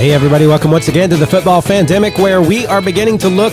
[0.00, 3.52] Hey, everybody, welcome once again to the Football Fandemic, where we are beginning to look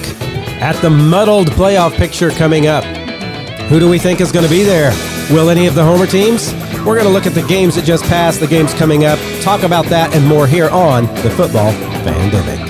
[0.61, 2.85] at the muddled playoff picture coming up.
[3.65, 4.91] Who do we think is going to be there?
[5.29, 6.53] Will any of the Homer teams?
[6.85, 9.63] We're going to look at the games that just passed, the games coming up, talk
[9.63, 11.73] about that and more here on the Football
[12.05, 12.65] Fandemic.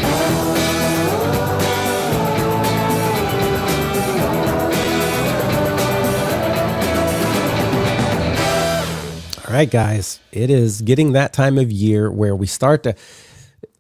[9.48, 12.96] All right, guys, it is getting that time of year where we start to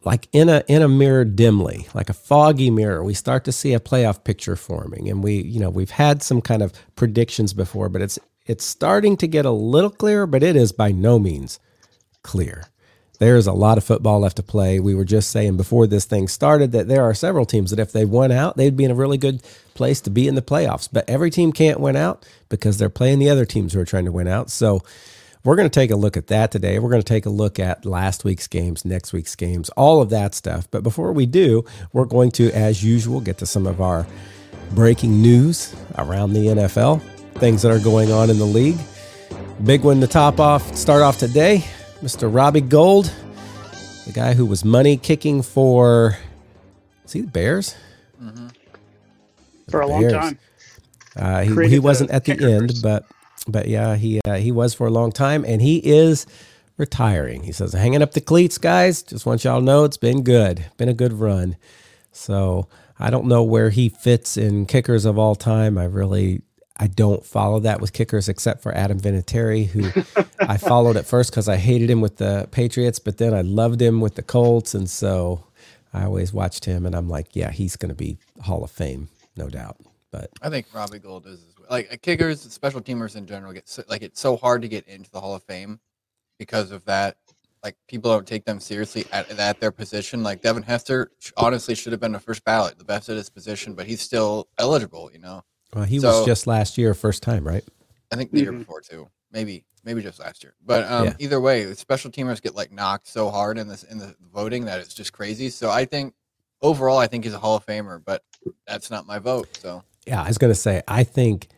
[0.04, 3.74] like in a in a mirror dimly like a foggy mirror we start to see
[3.74, 5.10] a playoff picture forming.
[5.10, 9.18] And we you know we've had some kind of predictions before but it's it's starting
[9.18, 11.60] to get a little clearer but it is by no means
[12.23, 12.66] clear.
[13.20, 14.80] There's a lot of football left to play.
[14.80, 17.92] We were just saying before this thing started that there are several teams that if
[17.92, 19.42] they won out they'd be in a really good
[19.73, 20.88] place to be in the playoffs.
[20.92, 24.06] But every team can't win out because they're playing the other teams who are trying
[24.06, 24.52] to win out.
[24.52, 24.84] So
[25.48, 26.78] we're going to take a look at that today.
[26.78, 30.09] We're going to take a look at last week's games, next week's games, all of
[30.09, 30.70] that stuff.
[30.70, 34.06] But before we do, we're going to, as usual, get to some of our
[34.72, 37.02] breaking news around the NFL,
[37.36, 38.78] things that are going on in the league.
[39.64, 41.64] Big one to top off, start off today,
[42.02, 42.28] Mr.
[42.30, 43.09] Robbie Gould,
[44.06, 46.17] the guy who was money kicking for,
[47.06, 47.73] see the Bears?
[48.22, 48.48] Mm-hmm.
[49.70, 50.11] For a Bears.
[50.11, 50.39] long time.
[51.16, 53.06] Uh, he, he wasn't at the end, but
[53.48, 56.26] but yeah, he uh, he was for a long time, and he is
[56.78, 57.44] retiring.
[57.44, 59.04] He says, "Hanging up the cleats, guys.
[59.04, 61.58] Just want y'all to know it's been good, been a good run."
[62.12, 62.67] So
[63.00, 65.78] I don't know where he fits in kickers of all time.
[65.78, 66.42] I really
[66.80, 70.04] I don't follow that with kickers except for Adam Vinatieri, who
[70.39, 73.82] I followed at first because I hated him with the Patriots, but then I loved
[73.82, 75.45] him with the Colts, and so
[75.94, 79.09] I always watched him, and I'm like, yeah, he's going to be Hall of Fame,
[79.36, 79.78] no doubt.
[80.11, 81.56] But I think Robbie Gould is as well.
[81.70, 85.10] Like kickers, special teamers in general get so, like it's so hard to get into
[85.12, 85.80] the Hall of Fame
[86.40, 87.18] because of that.
[87.64, 90.23] Like people don't take them seriously at, at their position.
[90.23, 93.73] Like Devin Hester honestly should have been a first ballot, the best at his position,
[93.73, 95.10] but he's still eligible.
[95.11, 95.44] You know.
[95.73, 97.64] Well, he so, was just last year, first time, right?
[98.11, 98.52] I think the mm-hmm.
[98.52, 99.10] year before too.
[99.32, 100.54] Maybe, maybe just last year.
[100.66, 101.14] But um, yeah.
[101.20, 104.80] either way, special teamers get like knocked so hard in this in the voting that
[104.80, 105.50] it's just crazy.
[105.50, 106.14] So I think
[106.61, 108.23] overall, I think he's a Hall of Famer, but
[108.66, 109.58] that's not my vote.
[109.58, 111.50] So yeah, I was going to say, I think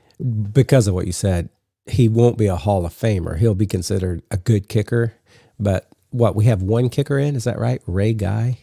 [0.52, 1.50] because of what you said,
[1.86, 3.38] he won't be a Hall of Famer.
[3.38, 5.14] He'll be considered a good kicker.
[5.60, 7.82] But what we have one kicker in, is that right?
[7.88, 8.60] Ray Guy.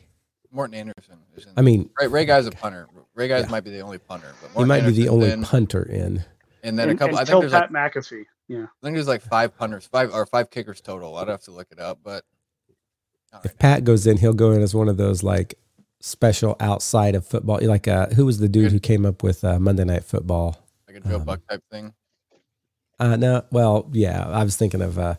[0.51, 1.19] Morten Andersen.
[1.57, 2.89] I mean, Ray, Ray Guy's a punter.
[3.15, 3.51] Ray Guy's yeah.
[3.51, 4.33] might be the only punter.
[4.41, 6.25] But he might Andersen's be the only in, punter in.
[6.63, 7.19] And then and, a couple.
[7.19, 8.25] I think there's Pat like, McAfee.
[8.49, 8.63] Yeah.
[8.63, 11.17] I think there's like five punters, five or five kickers total.
[11.17, 12.25] I'd have to look it up, but.
[13.45, 13.59] If right.
[13.59, 15.57] Pat goes in, he'll go in as one of those like
[16.01, 17.59] special outside of football?
[17.61, 20.66] Like, uh, who was the dude who came up with uh, Monday Night Football?
[20.97, 21.93] Like a Joe um, Buck type thing.
[22.99, 25.17] Uh, no, well, yeah, I was thinking of uh,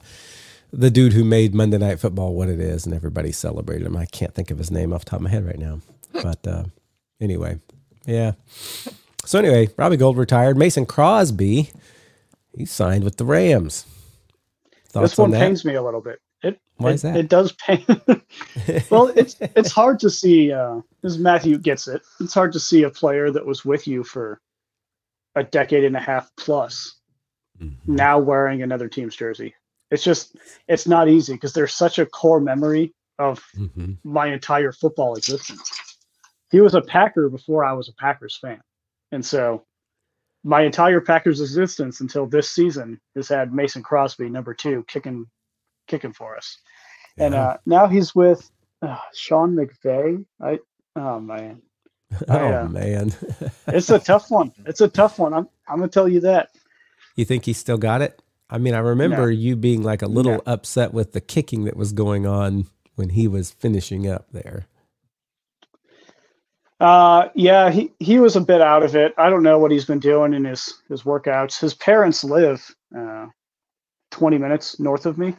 [0.74, 3.96] the dude who made Monday Night Football what it is, and everybody celebrated him.
[3.96, 5.82] I can't think of his name off the top of my head right now,
[6.14, 6.64] but uh,
[7.22, 7.60] anyway,
[8.06, 8.32] yeah.
[9.26, 10.58] So anyway, Robbie Gould retired.
[10.58, 11.70] Mason Crosby,
[12.56, 13.86] he signed with the Rams.
[14.90, 16.20] Thoughts this one pains me a little bit.
[16.42, 17.18] It why it, is that?
[17.18, 17.86] It does pain.
[18.90, 20.52] well, it's it's hard to see.
[20.52, 24.04] Uh, as Matthew gets it, it's hard to see a player that was with you
[24.04, 24.42] for
[25.38, 27.00] a decade and a half plus
[27.62, 27.96] mm-hmm.
[27.96, 29.54] now wearing another team's jersey.
[29.92, 30.36] It's just
[30.68, 33.94] it's not easy because there's such a core memory of mm-hmm.
[34.04, 35.72] my entire football existence.
[36.52, 38.60] He was a Packer before I was a Packers fan,
[39.12, 39.66] and so
[40.44, 45.26] my entire Packers existence until this season has had Mason Crosby number two kicking
[45.88, 46.58] kicking for us.
[47.18, 47.26] Yeah.
[47.26, 48.50] And uh, now he's with
[48.82, 50.26] uh, Sean McVay.
[50.42, 50.60] I
[50.96, 51.62] oh man.
[52.28, 53.14] I, oh uh, man.
[53.68, 54.52] it's a tough one.
[54.66, 55.34] It's a tough one.
[55.34, 56.52] I'm I'm gonna tell you that.
[57.16, 58.22] You think he still got it?
[58.50, 59.32] I mean, I remember no.
[59.32, 60.44] you being like a little no.
[60.46, 64.68] upset with the kicking that was going on when he was finishing up there.
[66.80, 69.14] Uh, yeah, he, he was a bit out of it.
[69.18, 71.60] I don't know what he's been doing in his, his workouts.
[71.60, 73.26] His parents live uh,
[74.12, 75.36] 20 minutes north of me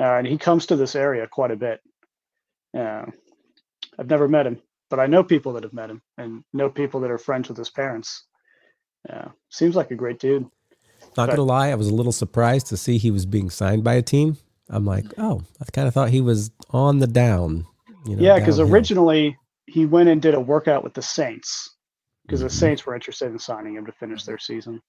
[0.00, 1.80] uh, and he comes to this area quite a bit.
[2.76, 3.04] Uh,
[3.98, 4.58] I've never met him,
[4.90, 7.56] but I know people that have met him and know people that are friends with
[7.56, 8.24] his parents.
[9.08, 10.42] Yeah, seems like a great dude.
[11.16, 13.82] Not but, gonna lie, I was a little surprised to see he was being signed
[13.82, 14.36] by a team.
[14.68, 17.66] I'm like, oh, I kind of thought he was on the down.
[18.06, 21.76] You know, yeah, because originally he went and did a workout with the Saints
[22.26, 22.48] because mm-hmm.
[22.48, 24.80] the Saints were interested in signing him to finish their season.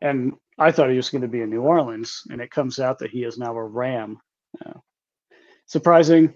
[0.00, 2.98] And I thought he was going to be in New Orleans, and it comes out
[2.98, 4.18] that he is now a Ram.
[4.64, 4.80] Uh,
[5.66, 6.34] surprising,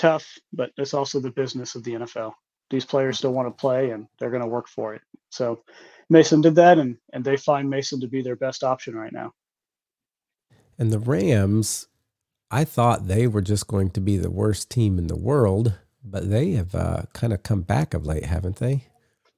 [0.00, 2.32] tough, but it's also the business of the NFL.
[2.70, 5.02] These players still want to play, and they're going to work for it.
[5.28, 5.62] So
[6.08, 9.32] Mason did that, and and they find Mason to be their best option right now.
[10.78, 11.88] And the Rams,
[12.50, 16.30] I thought they were just going to be the worst team in the world, but
[16.30, 18.84] they have uh, kind of come back of late, haven't they?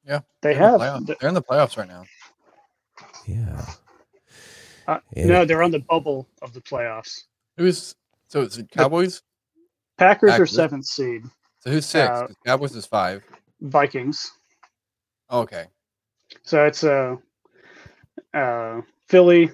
[0.06, 1.06] Yeah, They they're in the have.
[1.06, 2.04] They're in the playoffs right now.
[3.26, 3.66] Yeah.
[4.86, 5.26] Uh, Yeah.
[5.26, 7.24] No, they're on the bubble of the playoffs.
[7.56, 7.94] Who's
[8.28, 8.42] so?
[8.42, 9.22] Is it Cowboys?
[10.02, 11.22] Packers are seventh seed.
[11.60, 12.08] So who's six?
[12.10, 13.24] Uh, 'Cause Cowboys is five.
[13.60, 14.32] Vikings.
[15.30, 15.66] Okay.
[16.42, 17.16] So it's uh,
[18.34, 19.50] uh, Philly,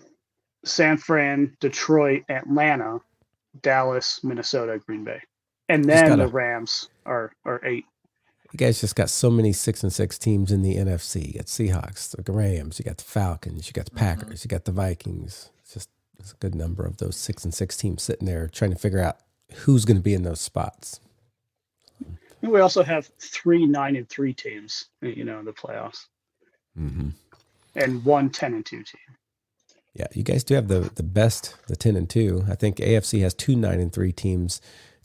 [0.65, 2.99] San Fran, Detroit, Atlanta,
[3.63, 5.21] Dallas, Minnesota, Green Bay,
[5.69, 7.85] and then gotta- the Rams are are eight.
[8.53, 11.27] You guys just got so many six and six teams in the NFC.
[11.27, 14.65] You got Seahawks, the Rams, you got the Falcons, you got the Packers, you got
[14.65, 15.51] the Vikings.
[15.61, 18.71] It's just it's a good number of those six and six teams sitting there trying
[18.73, 19.19] to figure out
[19.55, 21.01] who's going to be in those spots.
[22.43, 26.07] And we also have three nine and three teams, you know, in the playoffs,
[26.79, 27.11] Mm-hmm.
[27.77, 29.01] and one 10 and two team.
[29.95, 32.45] Yeah, you guys do have the the best, the ten and two.
[32.49, 34.61] I think AFC has two nine and three teams,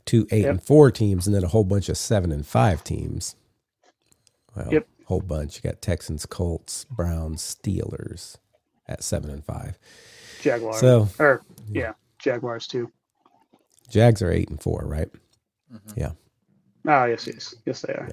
[0.06, 0.50] two eight Yep.
[0.50, 3.34] and four teams, and then a whole bunch of seven and five teams.
[4.54, 4.88] Well, Yep.
[5.06, 5.56] whole bunch.
[5.56, 8.36] You got Texans, Colts, Browns, Steelers
[8.86, 9.78] at seven and five.
[10.40, 10.80] Jaguars.
[10.80, 12.92] So or yeah, Jaguars too.
[13.94, 15.08] Jags are eight and four, right?
[15.72, 16.16] Mhm.
[16.86, 18.08] Oh yes, yes, yes they are.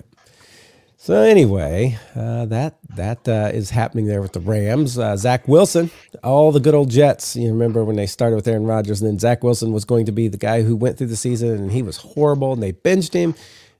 [0.95, 4.99] So anyway, uh, that that uh, is happening there with the Rams.
[4.99, 5.89] Uh, Zach Wilson,
[6.23, 7.35] all the good old Jets.
[7.35, 10.11] You remember when they started with Aaron Rodgers, and then Zach Wilson was going to
[10.11, 13.13] be the guy who went through the season, and he was horrible, and they benched
[13.13, 13.33] him.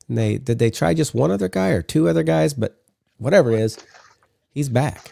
[0.10, 2.82] And they did they try just one other guy or two other guys, but
[3.20, 3.78] whatever it is,
[4.56, 5.12] he's back.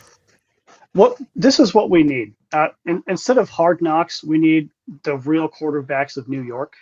[0.94, 2.34] What this is what we need.
[2.52, 4.72] Uh, in, instead of hard knocks, we need
[5.04, 6.76] the real quarterbacks of New York,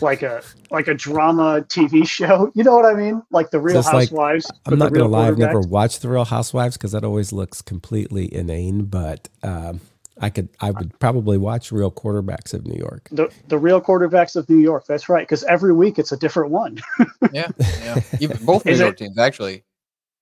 [0.00, 2.50] like a like a drama TV show.
[2.54, 3.22] You know what I mean?
[3.30, 4.50] Like the Real Just like- Housewives.
[4.66, 5.68] I'm not gonna real lie, I've never quarterbacks.
[5.68, 8.84] watched the Real Housewives because that always looks completely inane.
[8.84, 9.80] But um,
[10.20, 13.08] I could, I would probably watch Real Quarterbacks of New York.
[13.10, 14.84] The, the real quarterbacks of New York.
[14.86, 15.26] That's right.
[15.26, 16.78] Because every week it's a different one.
[17.32, 18.00] Yeah, yeah.
[18.42, 19.62] Both New Is York it- teams actually.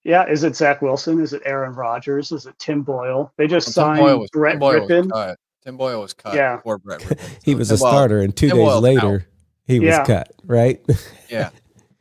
[0.05, 0.25] yeah.
[0.29, 1.21] Is it Zach Wilson?
[1.21, 2.31] Is it Aaron Rodgers?
[2.33, 3.33] Is it Tim Boyle?
[3.39, 5.11] They just Well, signed Boyle was, Brett Tim Boyle was Rypien.
[5.11, 5.39] cut.
[5.69, 6.57] Tim Boyle was cut Yeah.
[6.57, 7.39] before Brett Rypien.
[7.45, 9.27] He was Tim a Boyle- starter, and two Tim days Boyle's later,
[9.67, 10.05] he was Yeah.
[10.05, 10.33] cut.
[10.47, 10.81] Right?
[11.29, 11.51] Yeah,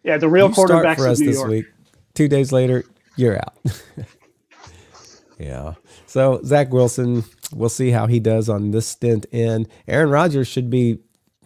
[0.06, 1.50] Yeah, the real You start quarterbacks for of us New this York.
[1.50, 1.66] week.
[2.14, 2.86] Two days later,
[3.18, 3.58] you're out.
[5.38, 5.74] yeah.
[6.06, 9.26] So Zach Wilson, we'll see how he does on this stint.
[9.34, 11.00] In Aaron Rodgers should be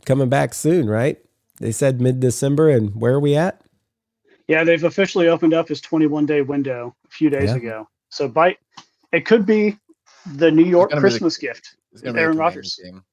[0.05, 1.17] coming back soon, right?
[1.59, 3.63] They said mid December, and where are we at?
[4.47, 7.55] Yeah, they've officially opened up his 21 day window a few days Yeah.
[7.55, 7.87] ago.
[8.09, 8.57] So by
[9.11, 9.75] it could be
[10.35, 11.77] the New York gonna the- Christmas gift.
[11.91, 13.03] It's gonna be a Aaron Commanders Rodgers.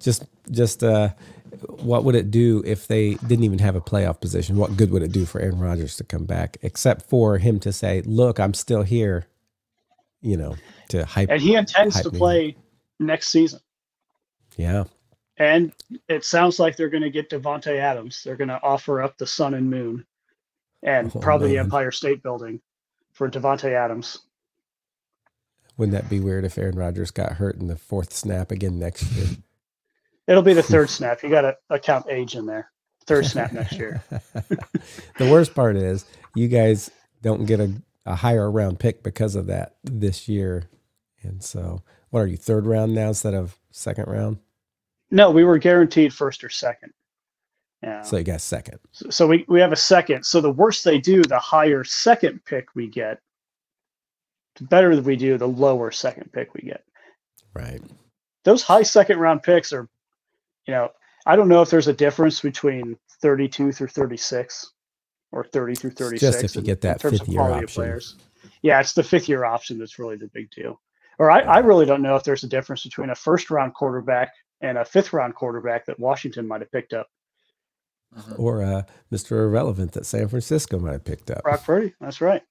[0.00, 1.10] Just, just uh,
[1.68, 4.56] what would it do if they didn't even have a playoff position?
[4.56, 7.72] What good would it do for Aaron Rodgers to come back, except for him to
[7.72, 9.26] say, "Look, I'm still here,"
[10.20, 10.56] you know,
[10.88, 11.30] to hype.
[11.30, 12.18] And he intends to me.
[12.18, 12.56] play
[12.98, 13.60] next season.
[14.56, 14.84] Yeah.
[15.36, 15.72] And
[16.08, 18.22] it sounds like they're going to get Davante Adams.
[18.22, 20.06] They're going to offer up the sun and moon
[20.82, 21.58] and Oh, probably the.
[21.58, 22.60] Empire State Building
[23.12, 24.20] for Davante Adams.
[25.76, 29.10] Wouldn't that be weird if Aaron Rodgers got hurt in the fourth snap again next
[29.12, 29.26] year?
[30.26, 31.22] It'll be the third snap.
[31.22, 32.70] You got to account age in there.
[33.06, 34.02] Third snap next year.
[35.18, 36.90] the worst part is you guys
[37.22, 37.70] don't get a,
[38.06, 40.64] a higher round pick because of that this year.
[41.22, 44.38] And so, what are you, third round now instead of second round?
[45.10, 46.92] No, we were guaranteed first or second.
[47.82, 48.00] Yeah.
[48.00, 48.78] So, you got second.
[48.92, 50.24] So- So we, we have a second.
[50.24, 53.20] So the worse they do, the higher second pick we get.
[54.56, 56.84] The better we do, the lower second pick we get.
[57.54, 57.80] Right.
[58.44, 59.88] Those high second round picks are,
[60.66, 60.90] you know,
[61.26, 64.72] I don't know if there's a difference between 32 through 36
[65.32, 66.20] or 30 through It's 36.
[66.20, 67.66] just if you in- get that fifth year option.
[67.68, 68.16] players.
[68.62, 70.80] Yeah, it's the fifth year option that's really the big deal.
[71.18, 74.32] Or I, I really don't know if there's a difference between a first round quarterback
[74.60, 77.08] and a fifth round quarterback that Washington might have picked up.
[78.16, 78.38] Mhm.
[78.38, 78.82] Or uh,
[79.12, 79.32] Mr.
[79.44, 81.42] Irrelevant that San Francisco might have picked up.
[81.42, 82.42] Brock Purdy, that's right.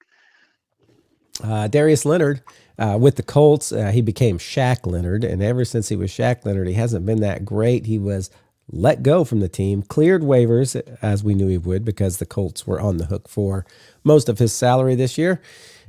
[1.42, 2.42] Uh, Darius Leonard
[2.78, 6.46] uh, with the Colts, uh, he became Shaq Leonard, and ever since he was Shaq
[6.46, 7.86] Leonard, he hasn't been that great.
[7.86, 8.30] He was
[8.72, 12.66] let go from the team, cleared waivers as we knew he would because the Colts
[12.66, 13.66] were on the hook for
[14.04, 15.42] most of his salary this year,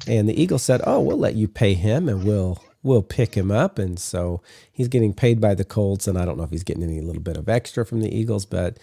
[0.06, 3.50] and the Eagles said, "Oh, we'll let you pay him, and we'll we'll pick him
[3.50, 6.64] up." And so he's getting paid by the Colts, and I don't know if he's
[6.64, 8.78] getting any little bit of extra from the Eagles, but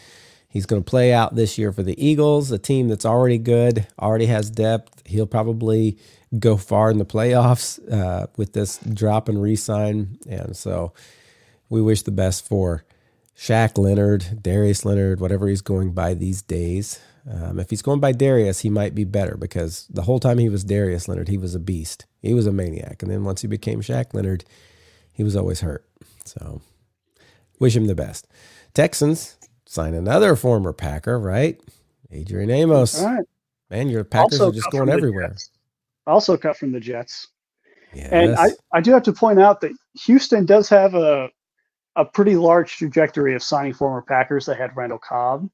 [0.52, 3.88] He's going to play out this year for the Eagles, a team that's already good,
[3.98, 5.02] already has depth.
[5.06, 5.98] He'll probably
[6.40, 10.94] go far in the playoffs uh, with this drop and re-sign, and so
[11.70, 12.84] we wish the best for
[13.38, 17.00] Shaq Leonard, Darius Leonard, whatever he's going by these days.
[17.30, 20.50] Um, if he's going by Darius, he might be better because the whole time he
[20.50, 22.06] was Darius Leonard, he was a beast.
[22.22, 24.46] He was a maniac, and then once he became Shaq Leonard,
[25.14, 25.86] he was always hurt.
[26.26, 26.62] So
[27.60, 28.28] wish him the best.
[28.74, 31.62] Texans sign another former Packer, right?
[32.12, 33.02] Adrian Amos.
[33.02, 33.26] Right.
[33.70, 35.30] Man, your Packers Also are just going everywhere.
[35.30, 35.51] Jets.
[36.08, 37.28] Also cut from the Jets.
[37.94, 38.10] Yes.
[38.12, 39.72] And I, I do have to point out that
[40.06, 41.30] Houston does have a
[41.98, 44.46] a pretty large trajectory of signing former Packers.
[44.46, 45.50] They had Randall Cobb,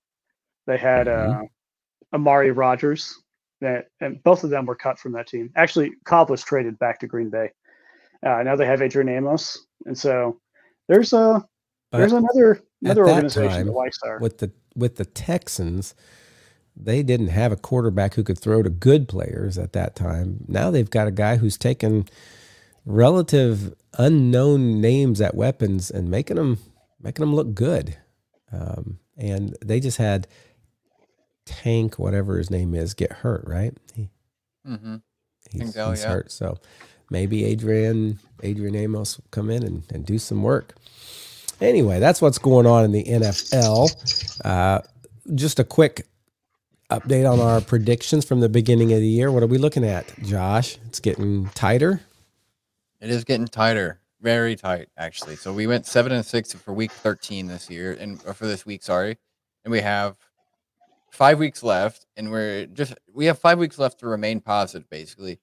[0.68, 1.44] they had Mhm.
[1.44, 1.46] uh,
[2.16, 3.18] Amari Rodgers,
[3.62, 5.52] that and both of them were cut from that team.
[5.56, 7.52] Actually, Cobb was traded back to Green Bay.
[8.24, 10.40] Uh, now they have Adrian Amos, and so
[10.88, 11.44] there's a
[11.92, 15.96] But there's another another organization time, our with the with the Texans,
[16.80, 20.46] they didn't have a quarterback who could throw to good players at that time.
[20.48, 22.08] Now they've got a guy who's taken
[22.86, 26.60] relative unknown names at weapons and making them
[27.02, 27.98] making them look good.
[28.52, 30.28] Um, and they just had
[31.46, 33.44] Tank, whatever his name is, get hurt.
[33.48, 33.76] Right?
[33.96, 34.10] He,
[34.68, 34.98] Mm-hmm.
[35.52, 36.10] he's, he's yeah.
[36.10, 36.32] hurt.
[36.32, 36.58] So
[37.10, 40.76] maybe Adrian Adrian Amos will come in and, and do some work.
[41.62, 44.42] Anyway, that's what's going on in the NFL.
[44.46, 44.82] Uh,
[45.36, 46.08] just a quick
[46.90, 49.32] update on our predictions from the beginning of the year.
[49.32, 50.78] What are we looking at, Josh?
[50.88, 52.02] It's getting tighter.
[53.02, 55.36] It is getting tighter, very tight actually.
[55.36, 58.66] So we went seven and six for week thirteen this year, and or for this
[58.66, 59.18] week, sorry,
[59.64, 60.18] and we have
[61.12, 65.40] five weeks left, and we're just we have five weeks left to remain positive, basically.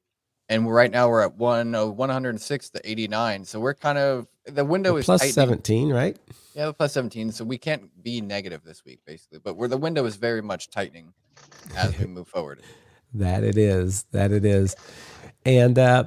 [0.50, 3.46] And we're, right now we're at one oh, 106 to 89.
[3.46, 5.32] So we're kind of the window We're is plus tightening.
[5.32, 6.18] 17, right?
[6.54, 7.32] Yeah, plus 17.
[7.32, 9.38] So we can't be negative this week, basically.
[9.38, 11.14] But where the window is very much tightening
[11.76, 12.60] as we move forward.
[13.14, 14.04] That it is.
[14.12, 14.74] That it is.
[15.44, 16.04] And uh,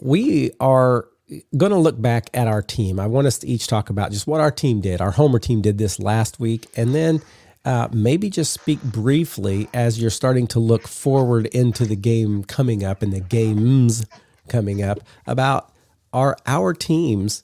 [0.00, 1.08] we are
[1.56, 2.98] going to look back at our team.
[2.98, 5.00] I want us to each talk about just what our team did.
[5.00, 6.66] Our Homer team did this last week.
[6.76, 7.22] And then
[7.64, 12.84] uh, maybe just speak briefly as you're starting to look forward into the game coming
[12.84, 14.06] up and the games
[14.48, 15.70] coming up about
[16.12, 17.42] are our teams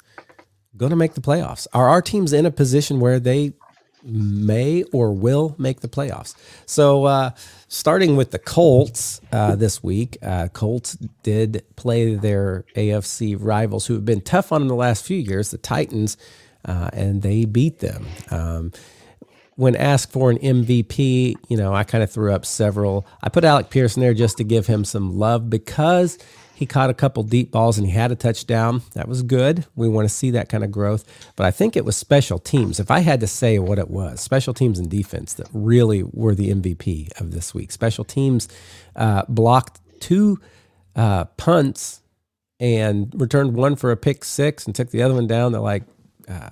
[0.76, 1.66] going to make the playoffs?
[1.72, 3.52] Are our teams in a position where they
[4.04, 6.34] may or will make the playoffs.
[6.66, 7.30] So, uh,
[7.68, 13.94] starting with the Colts uh, this week, uh, Colts did play their AFC rivals who
[13.94, 16.16] have been tough on them the last few years, the Titans,
[16.64, 18.06] uh, and they beat them.
[18.30, 18.73] Um,
[19.56, 23.06] when asked for an MVP, you know, I kind of threw up several.
[23.23, 26.18] I put Alec Pearson there just to give him some love because
[26.54, 28.82] he caught a couple deep balls and he had a touchdown.
[28.94, 29.66] That was good.
[29.75, 31.04] We want to see that kind of growth.
[31.37, 32.78] But I think it was special teams.
[32.78, 36.34] If I had to say what it was, special teams and defense that really were
[36.34, 37.73] the MVP of this week.
[37.73, 38.49] Special teams
[38.94, 40.38] uh, blocked two
[40.94, 42.02] uh, punts
[42.61, 45.52] and returned one for a pick six and took the other one down.
[45.52, 45.82] They're like,
[46.28, 46.50] uh,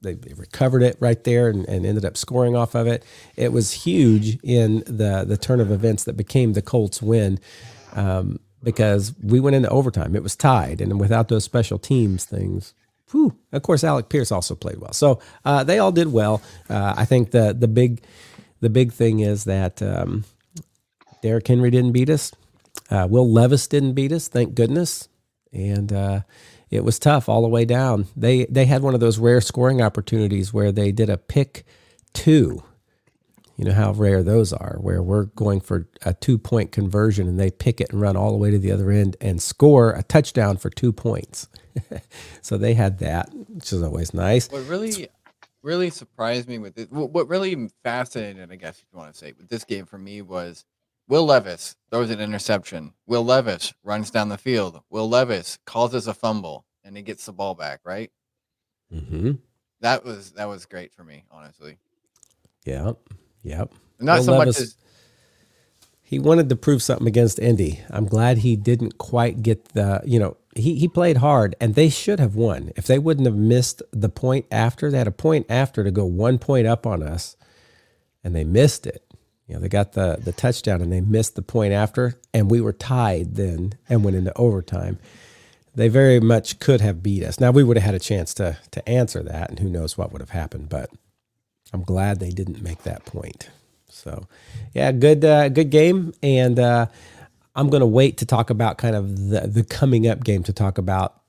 [0.00, 3.04] they, recovered it right there and, and ended up scoring off of it.
[3.36, 7.40] It was huge in the the turn of events that became the Colts win
[7.94, 10.16] um, because we went into overtime.
[10.16, 12.74] It was tied, and without those special teams things.
[13.10, 16.42] Whew, of course, Alec Pierce also played well, so uh, they all did well.
[16.68, 18.02] Uh, I think the the big
[18.60, 20.24] the big thing is that um,
[21.22, 22.32] Derrick Henry didn't beat us.
[22.90, 25.08] Uh, Will Levis didn't beat us, thank goodness.
[25.52, 26.20] And uh,
[26.70, 28.06] it was tough all the way down.
[28.16, 31.64] They they had one of those rare scoring opportunities where they did a pick
[32.12, 32.62] two.
[33.56, 37.38] You know how rare those are, where we're going for a two point conversion and
[37.38, 40.02] they pick it and run all the way to the other end and score a
[40.02, 41.48] touchdown for two points.
[42.42, 44.50] so they had that, which is always nice.
[44.50, 45.08] What really,
[45.62, 49.32] really surprised me with it, what really fascinated, I guess if you want to say,
[49.36, 50.64] with this game for me was
[51.06, 52.94] Will Levis throws an interception.
[53.06, 54.80] Will Levis runs down the field.
[54.90, 57.80] Will Levis causes a fumble and he gets the ball back.
[57.84, 58.10] Right.
[58.90, 59.32] hmm
[59.80, 61.78] That was that was great for me, honestly.
[62.64, 62.98] Yep.
[63.44, 63.72] Yep.
[64.00, 64.76] Not Will so Levis- much as
[66.02, 67.80] he wanted to prove something against Indy.
[67.90, 71.88] I'm glad he didn't quite get the, you know, he, he played hard and they
[71.88, 72.72] should have won.
[72.76, 76.04] If they wouldn't have missed the point after, they had a point after to go
[76.04, 77.36] one point up on us
[78.22, 79.02] and they missed it.
[79.48, 82.60] You know, they got the the touchdown and they missed the point after and we
[82.60, 84.98] were tied then and went into overtime.
[85.74, 87.40] They very much could have beat us.
[87.40, 90.12] Now we would have had a chance to to answer that and who knows what
[90.12, 90.90] would have happened, but
[91.74, 93.50] I'm glad they didn't make that point.
[93.88, 94.26] So,
[94.72, 96.86] yeah, good uh, good game, and uh,
[97.54, 100.52] I'm going to wait to talk about kind of the the coming up game to
[100.52, 101.20] talk about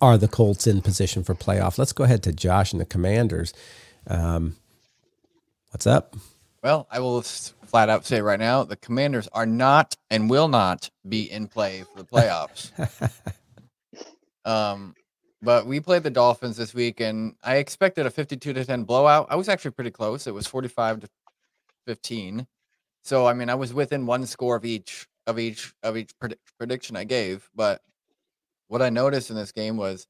[0.00, 1.76] are the Colts in position for playoff.
[1.78, 3.52] Let's go ahead to Josh and the Commanders.
[4.06, 4.56] Um,
[5.70, 6.16] what's up?
[6.62, 10.90] well, I will flat out say right now, the Commanders are not and will not
[11.08, 12.70] be in play for the playoffs.
[14.44, 14.94] Um,
[15.42, 19.26] but we played the Dolphins this week, and I expected a 52 to 10 blowout.
[19.30, 20.26] I was actually pretty close.
[20.26, 21.08] It was 45 to
[21.86, 22.46] 15.
[23.02, 26.42] So I mean, I was within one score of each of each of each predict-
[26.58, 27.48] prediction I gave.
[27.54, 27.80] But
[28.68, 30.06] what I noticed in this game was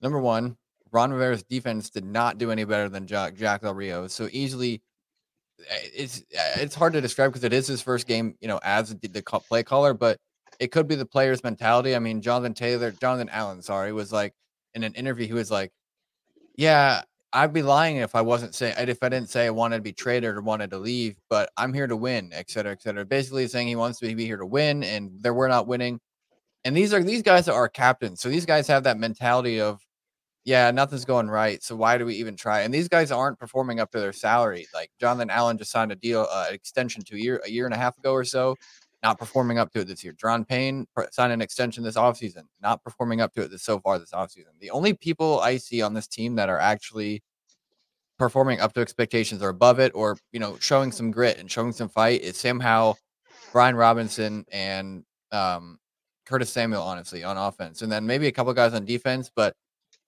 [0.00, 0.56] number one,
[0.90, 4.08] Ron Rivera's defense did not do any better than Jack, Jack Del Rio.
[4.08, 4.82] So easily,
[5.60, 8.60] eh, it's eh, it's hard to describe because it is his first game, you know,
[8.62, 9.94] as the, the play caller.
[9.94, 10.18] But
[10.58, 11.94] it could be the player's mentality.
[11.94, 14.34] I mean, Jonathan Taylor, Jonathan Allen, sorry, was like
[14.74, 15.72] in an interview, he was like,
[16.56, 17.02] "Yeah,
[17.32, 19.92] I'd be lying if I wasn't saying if I didn't say I wanted to be
[19.92, 23.06] traded or wanted to leave, but I'm here to win, et cetera, et cetera.
[23.06, 26.00] Basically saying he wants to be here to win, and there we're not winning.
[26.64, 29.80] And these are these guys are our captains, so these guys have that mentality of,
[30.44, 32.62] yeah, nothing's going right, so why do we even try?
[32.62, 34.66] And these guys aren't performing up to their salary.
[34.74, 37.74] Like Jonathan Allen just signed a deal, uh, extension to a year a year and
[37.74, 38.56] a half ago or so,
[39.02, 40.12] not performing up to it this year.
[40.12, 43.98] Daron Payne signed an extension this offseason, not performing up to it this, so far
[43.98, 44.58] this offseason.
[44.60, 47.22] The only people I see on this team that are actually
[48.18, 51.72] performing up to expectations or above it, or you know, showing some grit and showing
[51.72, 52.96] some fight is Sam Howell,
[53.52, 55.78] Brian Robinson, and um,
[56.24, 59.30] Curtis Samuel, honestly, on offense, and then maybe a couple guys on defense.
[59.34, 59.56] But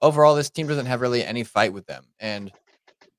[0.00, 2.52] overall, this team doesn't have really any fight with them, and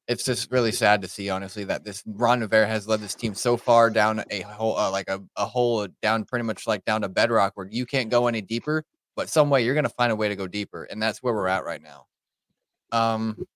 [0.08, 3.34] it's just really sad to see, honestly, that this Ron Rivera has led this team
[3.34, 7.02] so far down a hole, uh, like a, a hole down, pretty much like down
[7.02, 8.84] to bedrock, where you can't go any deeper.
[9.16, 11.34] But some way you're going to find a way to go deeper, and that's where
[11.34, 12.06] we're at right now.
[12.92, 13.48] Um,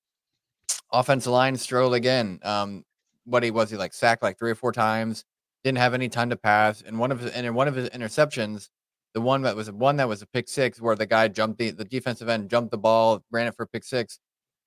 [0.92, 2.40] offensive line struggled again.
[2.44, 2.86] Um,
[3.26, 5.26] what he was he like sacked like three or four times,
[5.64, 7.90] didn't have any time to pass, and one of his and in one of his
[7.90, 8.70] interceptions,
[9.14, 11.72] the one that was one that was a pick six, where the guy jumped the
[11.72, 14.20] the defensive end jumped the ball, ran it for pick six.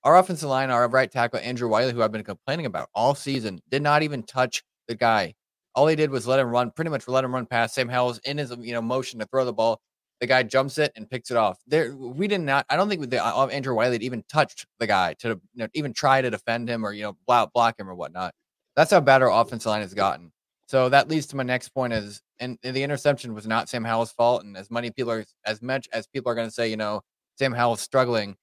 [0.03, 3.61] Our offensive line, our right tackle Andrew Wylie, who I've been complaining about all season,
[3.69, 5.33] did not even touch the guy.
[5.75, 7.73] All he did was let him run, pretty much let him run past.
[7.73, 9.79] Sam Howell's in his you know motion to throw the ball.
[10.19, 11.57] The guy jumps it and picks it off.
[11.67, 12.65] There, we did not.
[12.69, 15.93] I don't think the, uh, Andrew Wylie even touched the guy to you know, even
[15.93, 18.33] try to defend him or you know block, block him or whatnot.
[18.75, 20.31] That's how bad our offensive line has gotten.
[20.67, 24.11] So that leads to my next point is, and the interception was not Sam Howell's
[24.11, 24.43] fault.
[24.43, 27.01] And as many people are, as much as people are going to say, you know,
[27.37, 28.35] Sam Howell's struggling,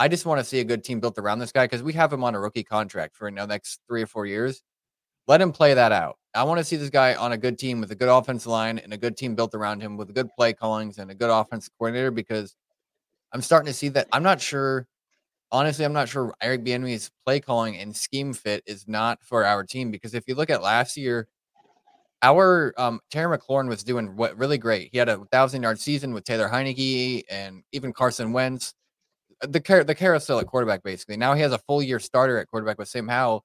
[0.00, 2.10] I just want to see a good team built around this guy because we have
[2.10, 4.62] him on a rookie contract for the next three or four years.
[5.28, 6.16] Let him play that out.
[6.34, 8.78] I want to see this guy on a good team with a good offensive line
[8.78, 11.68] and a good team built around him with good play callings and a good offense
[11.78, 12.56] coordinator because
[13.34, 14.08] I'm starting to see that.
[14.10, 14.88] I'm not sure.
[15.52, 19.64] Honestly, I'm not sure Eric Bieniemy's play calling and scheme fit is not for our
[19.64, 21.28] team because if you look at last year,
[22.22, 24.88] our um, Terry McLaurin was doing what really great.
[24.92, 28.72] He had a thousand yard season with Taylor Heinicke and even Carson Wentz
[29.42, 31.16] the car- the carousel at quarterback basically.
[31.16, 33.44] Now he has a full year starter at quarterback with Sam Howell,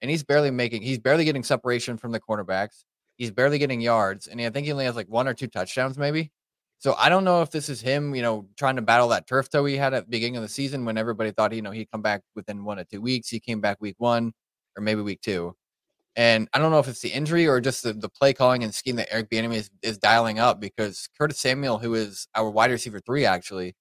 [0.00, 2.84] and he's barely making he's barely getting separation from the cornerbacks.
[3.16, 5.98] He's barely getting yards, and I think he only has like one or two touchdowns
[5.98, 6.32] maybe.
[6.78, 9.48] So I don't know if this is him, you know, trying to battle that turf
[9.48, 11.88] toe he had at the beginning of the season when everybody thought, you know, he'd
[11.92, 13.28] come back within one or two weeks.
[13.28, 14.32] He came back week one
[14.76, 15.54] or maybe week two.
[16.16, 18.74] And I don't know if it's the injury or just the, the play calling and
[18.74, 22.72] scheme that Eric Bieniemy is, is dialing up because Curtis Samuel, who is our wide
[22.72, 23.76] receiver three, actually,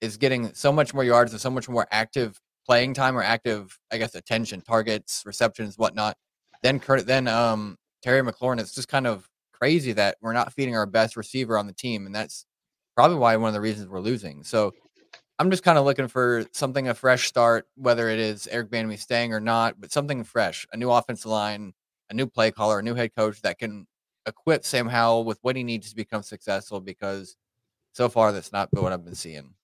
[0.00, 3.78] is getting so much more yards and so much more active playing time or active,
[3.90, 6.16] I guess, attention, targets, receptions, whatnot.
[6.62, 8.60] Then then um, Terry McLaurin.
[8.60, 12.06] It's just kind of crazy that we're not feeding our best receiver on the team,
[12.06, 12.46] and that's
[12.96, 14.42] probably why one of the reasons we're losing.
[14.44, 14.72] So
[15.38, 18.98] I'm just kind of looking for something a fresh start, whether it is Eric Bieniemy
[18.98, 21.72] staying or not, but something fresh, a new offensive line,
[22.10, 23.86] a new play caller, a new head coach that can
[24.26, 26.80] equip Sam Howell with what he needs to become successful.
[26.80, 27.36] Because
[27.92, 29.54] so far, that's not what I've been seeing.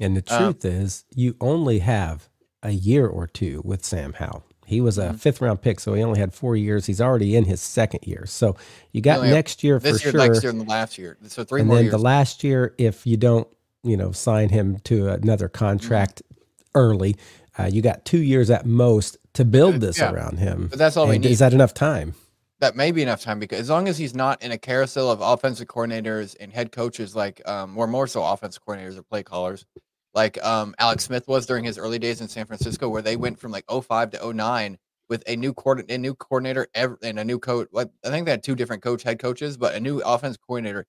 [0.00, 2.28] And the um, truth um, is, you only have
[2.62, 4.44] a year or two with Sam Howell.
[4.64, 5.16] He was a mm-hmm.
[5.16, 6.86] fifth round pick, so he only had four years.
[6.86, 8.24] He's already in his second year.
[8.26, 8.56] So
[8.92, 10.28] you got next year this for year, sure.
[10.28, 11.18] Next year and the last year.
[11.26, 11.92] So three and more then years.
[11.92, 13.48] the last year, if you don't,
[13.82, 16.78] you know, sign him to another contract mm-hmm.
[16.78, 17.16] early,
[17.58, 20.12] uh, you got two years at most to build this yeah.
[20.12, 20.68] around him.
[20.68, 21.32] But that's all and we need.
[21.32, 22.14] Is that enough time?
[22.62, 25.20] That may be enough time because as long as he's not in a carousel of
[25.20, 29.66] offensive coordinators and head coaches, like um, or more so offensive coordinators or play callers,
[30.14, 33.40] like um, Alex Smith was during his early days in San Francisco, where they went
[33.40, 36.68] from like 05 to 09 with a new coordinator, a new coordinator
[37.02, 37.66] and a new coach.
[37.72, 40.86] Like I think they had two different coach head coaches, but a new offense coordinator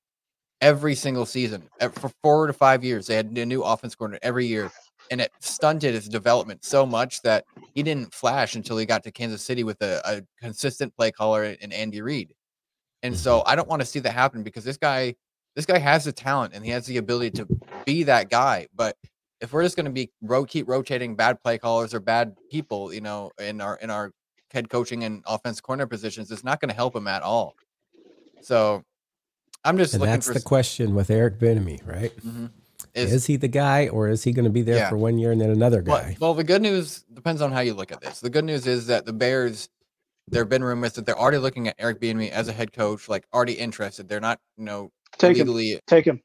[0.61, 3.07] every single season for four to five years.
[3.07, 4.71] They had a new offense coordinator every year,
[5.11, 9.11] and it stunted his development so much that he didn't flash until he got to
[9.11, 12.33] Kansas City with a, a consistent play caller in Andy Reid.
[13.01, 13.49] And so mm-hmm.
[13.49, 15.15] I don't want to see that happen because this guy,
[15.55, 17.47] this guy has the talent and he has the ability to
[17.85, 18.95] be that guy, but
[19.41, 22.93] if we're just going to be ro- keep rotating bad play callers or bad people,
[22.93, 24.11] you know, in our in our
[24.51, 27.53] head coaching and offense corner positions, it's not going to help him at all.
[28.41, 28.83] So
[29.65, 32.15] I'm just and looking that's for the question with Eric Bieniemy, right?
[32.17, 32.45] Mm-hmm.
[32.95, 34.89] Is, is, he the guy, or is he going to be there yeah.
[34.89, 36.15] for one year and then another guy?
[36.19, 38.19] Well, well, the good news depends on how you look at this.
[38.19, 39.67] The good news is that the Bears,
[40.27, 43.09] there have been rumors that they're already looking at Eric Bieniemy as a head coach,
[43.09, 44.07] like already interested.
[44.07, 45.79] They're not, you know, take legally, him.
[45.87, 46.21] Take him.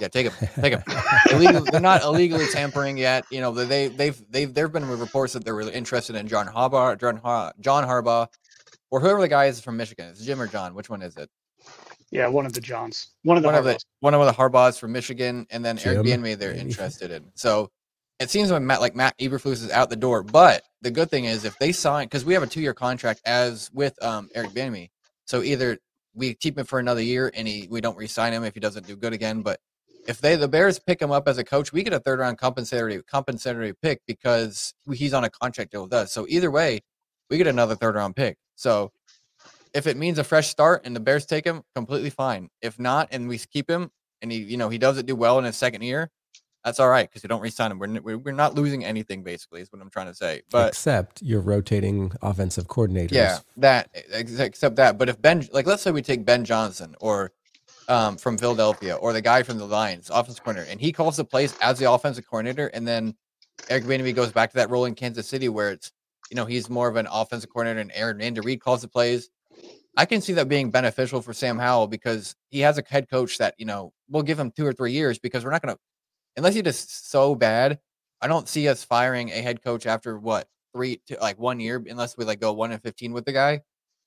[0.00, 0.48] Yeah, take them.
[0.62, 0.82] Take them.
[1.30, 3.26] Illegal, they're not illegally tampering yet.
[3.30, 6.46] You know, they they've they've there have been reports that they're really interested in John
[6.46, 8.28] Harbaugh, John Har- John Harbaugh,
[8.90, 10.08] or whoever the guy is from Michigan.
[10.08, 10.74] It's Jim or John.
[10.74, 11.28] Which one is it?
[12.12, 13.08] Yeah, one of the Johns.
[13.22, 13.84] One of the one of the Harbaughs.
[14.00, 17.24] one of the Harbaughs from Michigan, and then Eric Jim, Bieniemy they're interested in.
[17.34, 17.70] So
[18.20, 20.22] it seems like Matt like Matt Eberflus is out the door.
[20.22, 23.22] But the good thing is if they sign because we have a two year contract
[23.24, 24.90] as with um Eric Bieniemy,
[25.24, 25.78] so either
[26.14, 28.86] we keep him for another year and he we don't re-sign him if he doesn't
[28.86, 29.40] do good again.
[29.40, 29.58] But
[30.06, 32.36] if they the Bears pick him up as a coach, we get a third round
[32.36, 36.12] compensatory compensatory pick because he's on a contract deal with us.
[36.12, 36.80] So either way,
[37.30, 38.36] we get another third round pick.
[38.54, 38.92] So
[39.74, 42.50] if it means a fresh start and the Bears take him, completely fine.
[42.60, 45.44] If not, and we keep him and he you know he doesn't do well in
[45.44, 46.10] his second year,
[46.64, 47.78] that's all right because we don't re-sign him.
[47.78, 50.42] We're, we're we're not losing anything basically is what I'm trying to say.
[50.50, 53.12] But Except you're rotating offensive coordinators.
[53.12, 54.98] yeah, that except that.
[54.98, 57.32] But if Ben, like, let's say we take Ben Johnson or
[57.88, 61.24] um, from Philadelphia or the guy from the Lions, offensive coordinator, and he calls the
[61.24, 63.16] plays as the offensive coordinator, and then
[63.68, 65.92] Eric Bieniemy goes back to that role in Kansas City where it's
[66.30, 69.30] you know he's more of an offensive coordinator, and Aaron Andy Reid calls the plays.
[69.96, 73.38] I can see that being beneficial for Sam Howell because he has a head coach
[73.38, 75.80] that you know we'll give him two or three years because we're not going to
[76.36, 77.78] unless he does so bad.
[78.20, 81.82] I don't see us firing a head coach after what three to like one year
[81.88, 83.60] unless we like go one and fifteen with the guy.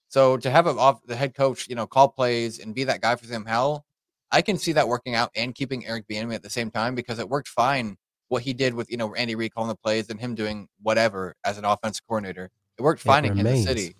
[0.07, 3.01] So to have a off the head coach, you know, call plays and be that
[3.01, 3.85] guy for Sam Howell,
[4.31, 7.19] I can see that working out and keeping Eric Bieniemy at the same time because
[7.19, 7.97] it worked fine.
[8.29, 11.35] What he did with you know Andy Reid calling the plays and him doing whatever
[11.43, 13.63] as an offensive coordinator, it worked It fine in Kansas.
[13.63, 13.95] City.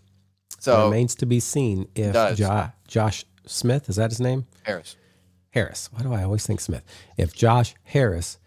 [0.52, 4.46] It So remains to be seen if jo- Josh Smith, is that his name?
[4.64, 4.96] Harris,
[5.52, 5.90] Harris.
[5.92, 6.84] Why do I always think Smith?
[7.18, 8.38] If Josh Harris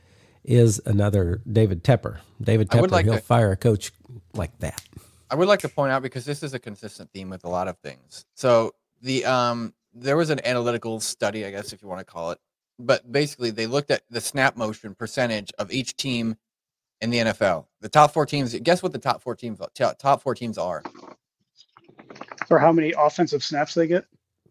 [0.45, 3.93] is another David Tepper, David Tepper, like he'll to- fire a coach
[4.35, 4.83] like that.
[5.31, 7.69] I would like to point out because this is a consistent theme with a lot
[7.69, 8.25] of things.
[8.35, 12.31] So the um there was an analytical study, I guess if you want to call
[12.31, 12.39] it,
[12.79, 16.37] but basically they looked at the snap motion percentage of each team
[17.01, 17.67] in the NFL.
[17.81, 18.55] The top four teams.
[18.59, 20.83] Guess what the top four teams top top four teams are?
[22.49, 24.05] For how many offensive snaps they get?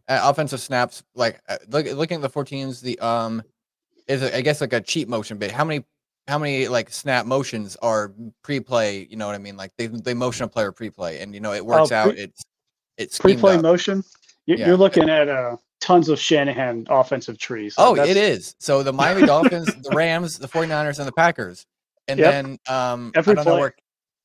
[0.08, 1.04] Uh, offensive snaps.
[1.16, 3.44] Like uh, look, looking at the four teams, the um
[4.08, 5.52] is I guess like a cheat motion bit.
[5.52, 5.84] How many
[6.28, 9.08] how many like snap motions are pre-play?
[9.10, 9.58] You know what I mean?
[9.58, 12.16] Like they they motion a player pre-play, and you know it works pre- out.
[12.18, 12.44] It's
[12.98, 13.62] it's Pre-play up.
[13.64, 14.04] motion.
[14.46, 14.68] You- Yeah.
[14.68, 17.76] You're looking at uh, tons of Shanahan offensive trees.
[17.78, 18.56] Oh, it is.
[18.60, 21.66] So the Miami Dolphins, the Rams, the 49ers, and the Packers.
[22.08, 22.32] And Yep.
[22.32, 23.76] then um Every I don't know where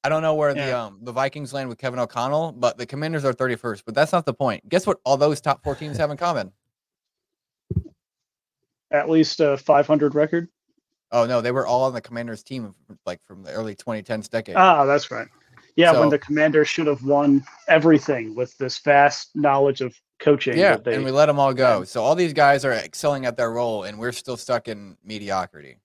[0.05, 3.25] I don't know where the um the Vikings land with Kevin O'Connell, but the Commanders
[3.25, 3.83] are 31st.
[3.87, 4.69] But that's not the point.
[4.69, 6.53] Guess what all those top four teams have in common?
[8.91, 10.49] At least a 500 record.
[11.13, 12.75] Oh no, they were all on the Commanders team
[13.07, 14.57] like from the early 2010s decade.
[14.57, 15.29] Ah, that's right.
[15.77, 20.57] Yeah, So- when the commander should have won everything with this vast knowledge of coaching.
[20.59, 21.85] yeah, that they, and we let them all go.
[21.85, 25.79] So all these guys are excelling at their role, and we're still stuck in mediocrity.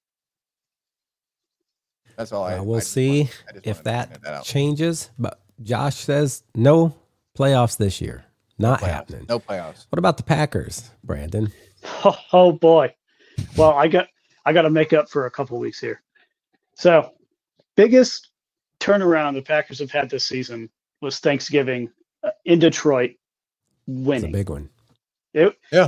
[2.17, 2.53] That's all I.
[2.53, 5.11] Uh, I we'll just see wanted- I if wanted to that changes.
[5.17, 6.93] But Josh says no
[7.37, 8.25] playoffs this year.
[8.59, 8.87] Not Playoffs.
[8.87, 9.25] happening.
[9.29, 9.85] No playoffs.
[9.89, 11.51] What about the Packers, Brandon?
[12.03, 12.93] Oh, oh boy.
[13.55, 14.07] Well, I got
[14.45, 16.01] I got to make up for a couple weeks here.
[16.75, 17.13] So,
[17.75, 18.29] biggest
[18.79, 20.69] turnaround the Packers have had this season
[21.01, 21.91] was Thanksgiving
[22.23, 23.11] uh, in Detroit
[23.85, 23.97] winning.
[23.97, 24.31] It's a winning.
[24.31, 24.69] big one.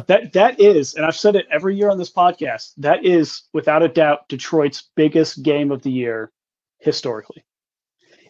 [0.07, 2.73] That that is, and I've said it every year on this podcast.
[2.77, 6.31] That is without a doubt Detroit's biggest game of the year
[6.79, 7.43] historically.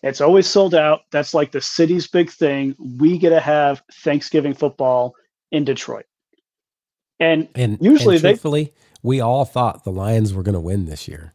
[0.02, 1.02] It's always sold out.
[1.12, 2.76] That's like the city's big thing.
[2.98, 5.14] We get to have Thanksgiving football
[5.52, 6.06] in Detroit.
[7.20, 10.86] And And Usually and they- truthfully, we all thought the Lions were going to win
[10.86, 11.34] this year.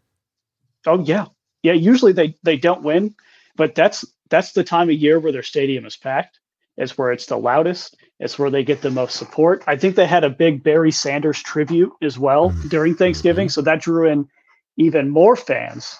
[0.87, 1.27] Oh yeah,
[1.62, 1.73] yeah.
[1.73, 3.14] Usually they they don't win,
[3.57, 6.40] but that's that's the time of year where their stadium is packed.
[6.77, 7.97] It's where it's the loudest.
[8.19, 9.63] It's where they get the most support.
[9.67, 12.69] I think they had a big Barry Sanders tribute as well Mhm.
[12.69, 14.29] during Thanksgiving, so that drew in
[14.77, 15.97] even more fans.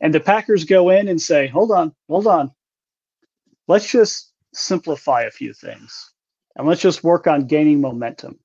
[0.00, 2.52] And the Packers go in and say, "Hold on, hold on.
[3.68, 6.12] Let's just simplify a few things,
[6.56, 8.40] and let's just work on gaining momentum."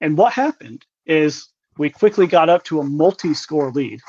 [0.00, 4.00] And what happened is we quickly got up to a multi-score lead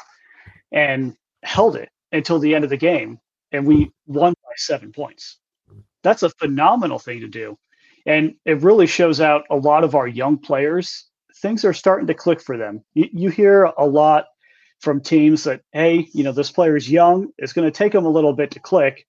[0.72, 3.20] and held it until the end of the game
[3.52, 5.40] and we won by seven points
[6.04, 7.58] that's a phenomenal thing to do.
[8.06, 11.06] And it really shows out a lot of our young players.
[11.42, 12.84] Things are starting to click for them.
[12.94, 14.26] You, you hear a lot
[14.80, 17.30] from teams that hey you know this player is young.
[17.38, 19.06] It's going to take them a little bit to click.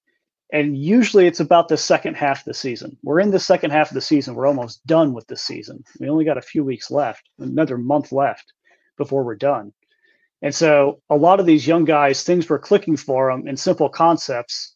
[0.52, 2.98] And usually it's about the second half of the season.
[3.02, 4.34] We're in the second half of the season.
[4.34, 5.82] We're almost done with the season.
[5.98, 8.52] We only got a few weeks left another month left
[8.98, 9.72] before we're done.
[10.42, 13.88] And so a lot of these young guys, things were clicking for them in simple
[13.88, 14.71] concepts,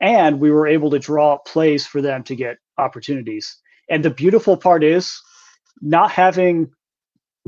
[0.00, 3.58] and we were able to draw up plays for them to get opportunities.
[3.88, 5.20] And the beautiful part is
[5.80, 6.70] not having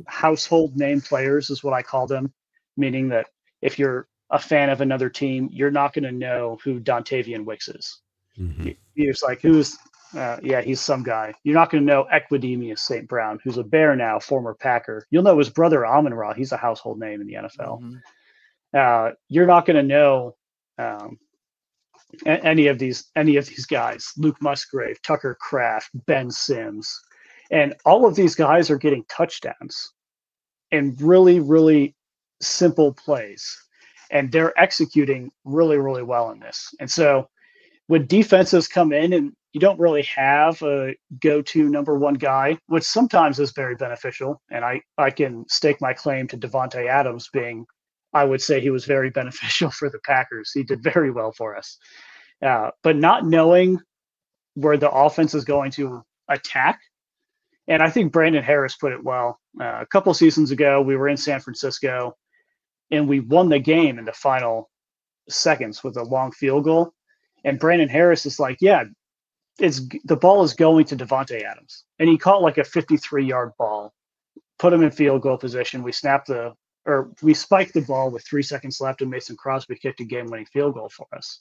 [0.07, 2.33] household name players is what I call them,
[2.77, 3.27] meaning that
[3.61, 7.69] if you're a fan of another team, you're not going to know who Dontayvion Wicks
[7.69, 8.01] is.
[8.39, 8.71] Mm-hmm.
[8.95, 9.77] You're just like, who's,
[10.17, 11.35] uh, yeah, he's some guy.
[11.45, 13.07] You're not going to know Equanimeous St.
[13.07, 15.07] Brown, who's a Bear now, former Packer.
[15.11, 16.33] You'll know his brother Amon Ra.
[16.33, 17.83] He's a household name in the NFL.
[17.83, 17.97] Mm-hmm.
[18.75, 20.35] Uh, you're not going to know
[20.79, 21.19] um,
[22.27, 24.13] any of these any of these guys.
[24.17, 27.01] Luke Musgrave, Tucker Kraft, Ben Sims,
[27.51, 29.93] and all of these guys are getting touchdowns
[30.71, 31.95] and really, really
[32.41, 33.57] simple plays.
[34.11, 36.75] And they're executing really, really well in this.
[36.81, 37.29] And so
[37.87, 42.85] when defenses come in and you don't really have a go-to number one guy, which
[42.85, 44.41] sometimes is very beneficial.
[44.51, 47.67] And I, I can stake my claim to Davante Adams being,
[48.13, 50.53] I would say he was very beneficial for the Packers.
[50.53, 51.79] He did very well for us.
[52.43, 53.81] Uh, but not knowing
[54.55, 56.81] where the offense is going to attack
[57.69, 59.39] and I think Brandon Harris put it well.
[59.61, 62.17] Uh, a couple seasons ago, we were in San Francisco
[62.91, 64.71] and we won the game in the final
[65.29, 66.93] seconds with a long field goal.
[67.45, 68.85] And Brandon Harris is like, yeah,
[69.59, 71.85] it's the ball is going to Davante Adams.
[71.99, 73.93] And he caught like a 53 yard ball,
[74.59, 75.83] put him in field goal position.
[75.83, 76.53] We snapped the
[76.85, 80.27] or we spiked the ball with three seconds left and Mason Crosby kicked a game
[80.27, 81.41] winning field goal for us.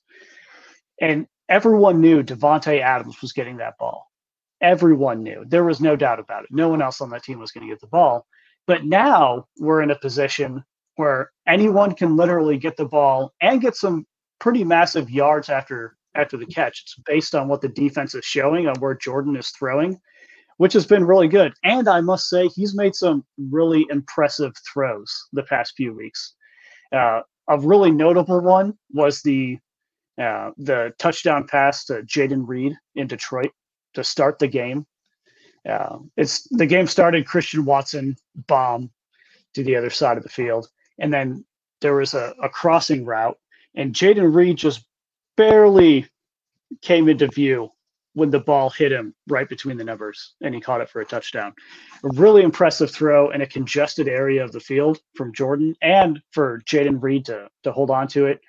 [1.00, 4.12] And everyone knew Davante Adams was getting that ball
[4.62, 5.44] everyone knew.
[5.48, 6.50] There was no doubt about it.
[6.52, 8.26] No one else on that team was going to get the ball.
[8.68, 10.64] But now we're in a position
[10.96, 14.06] where anyone can literally get the ball and get some
[14.40, 16.84] pretty massive yards after after the catch.
[16.84, 20.00] It's based on what the defense is showing on where Jordan is throwing,
[20.62, 21.52] which has been really good.
[21.64, 26.36] And I must say, he's made some really impressive throws the past few weeks.
[26.92, 29.58] Uh, a really notable one was the
[30.22, 33.50] uh, the touchdown pass to Jayden Reed in Detroit
[33.96, 34.86] to start the game.
[35.68, 37.26] Uh, it's the game started.
[37.26, 38.92] Christian Watson bomb
[39.56, 40.68] to the other side of the field,
[41.00, 41.44] and then
[41.80, 43.40] there was a, a crossing route,
[43.74, 44.86] and Jayden Reed just
[45.38, 46.06] barely
[46.84, 47.72] came into view
[48.14, 51.06] when the ball hit him right between the numbers, and he caught it for a
[51.06, 51.54] touchdown.
[52.04, 56.62] A really impressive throw in a congested area of the field from Jordan, and for
[56.66, 58.42] Jayden Reed to to hold on to it.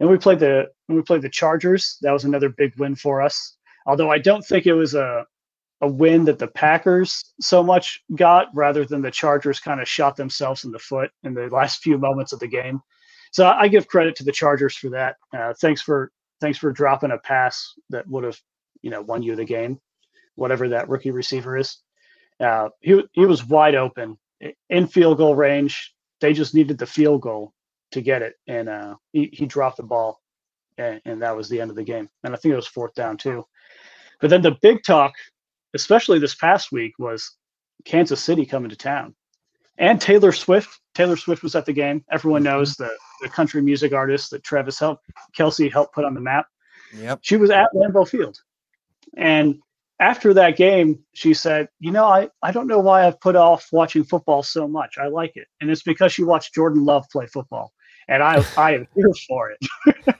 [0.00, 1.98] And we played the we played the Chargers.
[2.02, 3.56] That was another big win for us.
[3.86, 5.26] Although I don't think it was a
[5.82, 10.16] a win that the Packers so much got rather than the Chargers kind of shot
[10.16, 12.80] themselves in the foot in the last few moments of the game.
[13.32, 15.16] So I give credit to the Chargers for that.
[15.36, 18.40] Uh, thanks for thanks for dropping a pass that would have
[18.82, 19.80] you know won you the game,
[20.34, 21.78] whatever that rookie receiver is.
[22.40, 24.18] Uh, he he was wide open
[24.68, 25.94] in field goal range.
[26.20, 27.52] They just needed the field goal
[27.92, 30.20] to get it, and uh, he he dropped the ball,
[30.78, 32.08] and, and that was the end of the game.
[32.24, 33.44] And I think it was fourth down too.
[34.20, 35.12] But then the big talk,
[35.74, 37.36] especially this past week, was
[37.84, 39.14] Kansas City coming to town.
[39.78, 40.80] And Taylor Swift.
[40.94, 42.04] Taylor Swift was at the game.
[42.10, 42.90] Everyone knows the,
[43.22, 46.46] the country music artist that Travis helped, Kelce helped put on the map.
[46.94, 47.20] Yep.
[47.22, 48.38] She was at Lambeau Field.
[49.16, 49.60] And
[50.02, 53.68] after that game, she said, You know, I, I don't know why I've put off
[53.72, 54.98] watching football so much.
[54.98, 55.46] I like it.
[55.60, 57.72] And it's because she watched Jordan Love play football.
[58.08, 60.16] And I, I am here for it.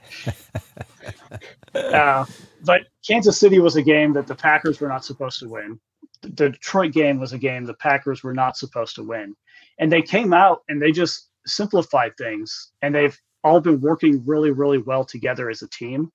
[1.75, 2.25] uh,
[2.63, 5.79] but Kansas City was a game that the Packers were not supposed to win.
[6.21, 9.35] The Detroit game was a game the Packers were not supposed to win.
[9.79, 12.71] And they came out and they just simplified things.
[12.81, 16.09] And they've all been working really, really well together as a team,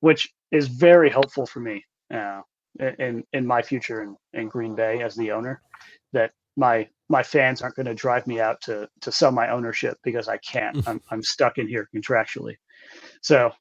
[0.00, 2.42] which is very helpful for me uh,
[2.98, 5.62] in in my future in, in Green Bay as the owner.
[6.12, 9.98] That my my fans aren't going to drive me out to to sell my ownership
[10.02, 10.76] because I can't.
[10.88, 12.56] I'm I'm stuck in here contractually.
[13.20, 13.52] So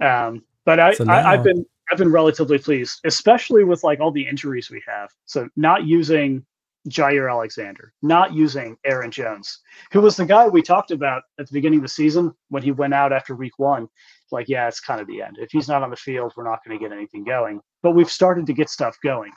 [0.00, 4.00] um, but I, so now, I, have been I've been relatively pleased, especially with like
[4.00, 5.10] all the injuries we have.
[5.24, 6.44] So not using
[6.88, 9.60] Jaire Alexander, not using Aaron Jones,
[9.92, 12.72] who was the guy we talked about at the beginning of the season when he
[12.72, 13.88] went out after week one.
[14.32, 15.36] Like, yeah, it's kind of the end.
[15.38, 17.60] If he's not on the field, we're not going to get anything going.
[17.82, 19.32] But we've started to get stuff going.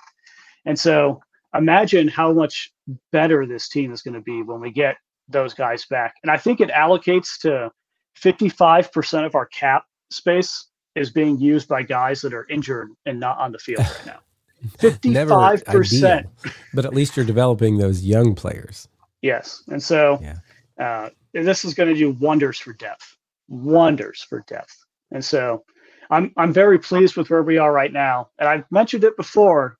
[0.66, 1.22] And so
[1.56, 2.72] imagine how much
[3.12, 4.98] better this team is going to be when we get
[5.28, 6.16] those guys back.
[6.24, 7.72] And I think it allocates to
[8.20, 13.38] 55% of our cap space is being used by guys that are injured and not
[13.38, 14.20] on the field right now.
[14.80, 16.26] 55%.
[16.74, 18.88] but at least you're developing those young players.
[19.22, 19.64] Yes.
[19.68, 20.36] And so yeah.
[20.80, 23.16] uh, this is going to do wonders for depth,
[23.50, 24.86] wonders for depth.
[25.12, 25.66] And so
[26.10, 28.30] I'm, I'm very pleased with where we are right now.
[28.40, 29.78] And I've mentioned it before.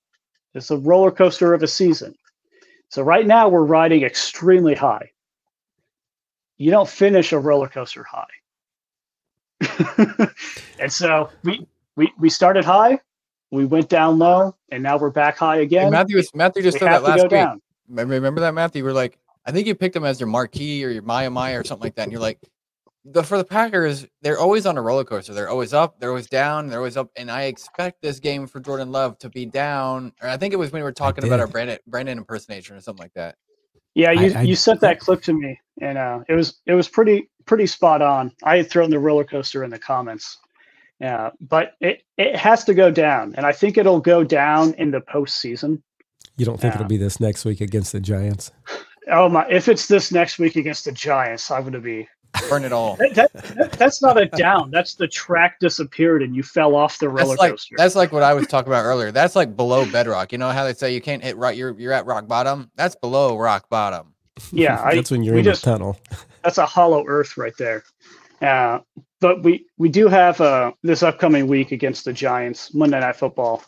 [0.54, 2.16] It's a roller coaster of a season.
[2.90, 5.12] So right now we're riding extremely high.
[6.58, 8.26] You don't finish a roller coaster high.
[10.80, 13.00] and so we, we we started high,
[13.52, 15.92] we went down low, and now we're back high again.
[15.92, 17.32] Matthew was, Matthew just we said that last week.
[17.32, 17.62] Down.
[17.90, 18.84] Remember that, Matthew?
[18.84, 21.64] We're like, I think you picked them as your marquee or your Maya Maya or
[21.64, 22.04] something like that.
[22.04, 22.40] And you're like,
[23.12, 25.34] the for the Packers, they're always on a roller coaster.
[25.34, 27.10] They're always up, they're always down, they're always up.
[27.16, 30.14] And I expect this game for Jordan Love to be down.
[30.22, 32.82] Or I think it was when we were talking about our Brandon Brandon impersonation or
[32.82, 33.36] something like that.
[33.96, 36.74] Yeah, you, I, I, you sent that clip to me, and uh, it was it
[36.74, 38.32] was pretty pretty spot on.
[38.44, 40.38] I had thrown the roller coaster in the comments.
[41.00, 44.92] Yeah, but it, it has to go down, and I think it'll go down in
[44.92, 45.82] the postseason.
[46.38, 48.52] You don't think it'll be this next week against the Giants?
[49.12, 49.48] Oh my!
[49.50, 52.08] If it's this next week against the Giants, I'm going to be
[52.50, 52.96] burn it all.
[52.98, 54.72] That, that, that's not a down.
[54.72, 57.76] That's the track disappeared and you fell off the roller that's like, coaster.
[57.78, 59.12] That's like what I was talking about earlier.
[59.12, 60.32] That's like below bedrock.
[60.32, 61.56] You know how they say you can't hit right.
[61.56, 62.72] You're you're at rock bottom.
[62.76, 64.14] That's below rock bottom.
[64.52, 66.00] Yeah, that's I, when you're in just, the tunnel.
[66.44, 67.84] That's a hollow earth right there.
[68.42, 68.80] Uh,
[69.20, 73.64] but we we do have uh, this upcoming week against the Giants Monday Night Football.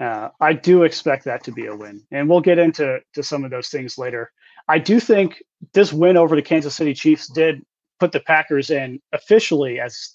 [0.00, 3.44] Uh, I do expect that to be a win, and we'll get into to some
[3.44, 4.32] of those things later.
[4.68, 7.64] I do think this win over the Kansas City Chiefs did
[8.00, 10.14] put the Packers in officially as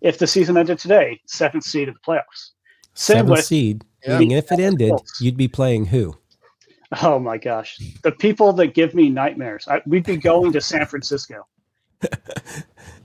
[0.00, 2.50] if the season ended today, seventh seed of the playoffs.
[2.94, 3.84] Seventh with, seed.
[4.06, 4.18] Yeah.
[4.18, 6.16] Meaning if it ended, you'd be playing who?
[7.02, 9.66] Oh my gosh, the people that give me nightmares.
[9.68, 11.46] I, we'd be going to San Francisco.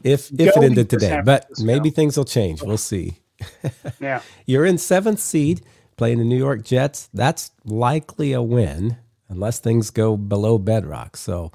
[0.03, 2.61] if if it ended today, but maybe things will change.
[2.61, 3.17] We'll see.
[3.99, 5.61] yeah, you're in seventh seed
[5.97, 7.09] playing the New York Jets.
[7.11, 8.97] That's likely a win
[9.29, 11.17] unless things go below bedrock.
[11.17, 11.51] So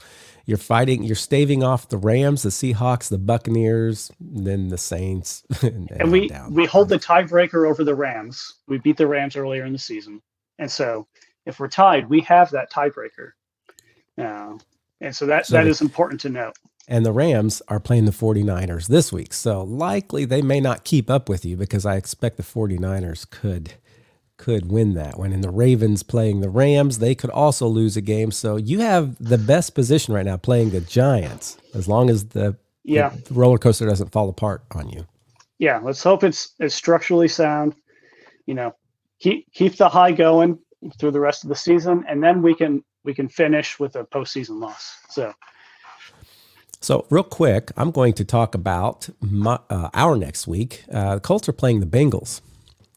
[0.46, 5.44] you're fighting, you're staving off the Rams, the Seahawks, the Buccaneers, then the Saints.
[5.62, 6.54] and, and we down.
[6.54, 8.54] we hold the tiebreaker over the Rams.
[8.68, 10.22] We beat the Rams earlier in the season,
[10.58, 11.06] and so
[11.44, 13.32] if we're tied, we have that tiebreaker.
[14.18, 14.58] Uh,
[15.00, 16.54] and so that so that the, is important to note.
[16.88, 19.34] And the Rams are playing the 49ers this week.
[19.34, 23.74] So likely they may not keep up with you because I expect the 49ers could
[24.36, 25.32] could win that one.
[25.32, 28.30] And the Ravens playing the Rams, they could also lose a game.
[28.30, 32.56] So you have the best position right now playing the Giants, as long as the,
[32.84, 33.10] yeah.
[33.24, 35.06] the roller coaster doesn't fall apart on you.
[35.58, 37.74] Yeah, let's hope it's it's structurally sound.
[38.44, 38.74] You know,
[39.20, 40.58] keep keep the high going
[40.98, 44.04] through the rest of the season, and then we can we can finish with a
[44.04, 44.98] postseason loss.
[45.08, 45.32] So.
[46.82, 50.84] So, real quick, I'm going to talk about my, uh, our next week.
[50.92, 52.42] Uh, the Colts are playing the Bengals.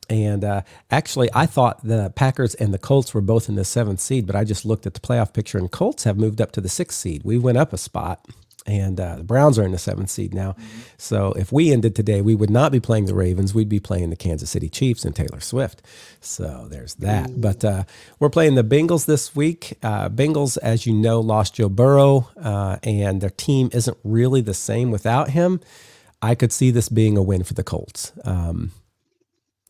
[0.10, 4.00] And uh, actually, I thought the Packers and the Colts were both in the seventh
[4.00, 6.62] seed, but I just looked at the playoff picture, and Colts have moved up to
[6.62, 7.22] the sixth seed.
[7.24, 8.26] We went up a spot,
[8.66, 10.52] and uh, the Browns are in the seventh seed now.
[10.52, 10.80] Mm-hmm.
[10.98, 13.54] So if we ended today, we would not be playing the Ravens.
[13.54, 15.82] We'd be playing the Kansas City Chiefs and Taylor Swift.
[16.22, 17.30] So there's that.
[17.30, 17.42] Mm-hmm.
[17.42, 17.84] But uh,
[18.20, 19.78] we're playing the Bengals this week.
[19.82, 24.54] Uh, Bengals, as you know, lost Joe Burrow, uh, and their team isn't really the
[24.54, 25.62] same without him.
[26.22, 28.12] I could see this being a win for the Colts.
[28.26, 28.72] Um,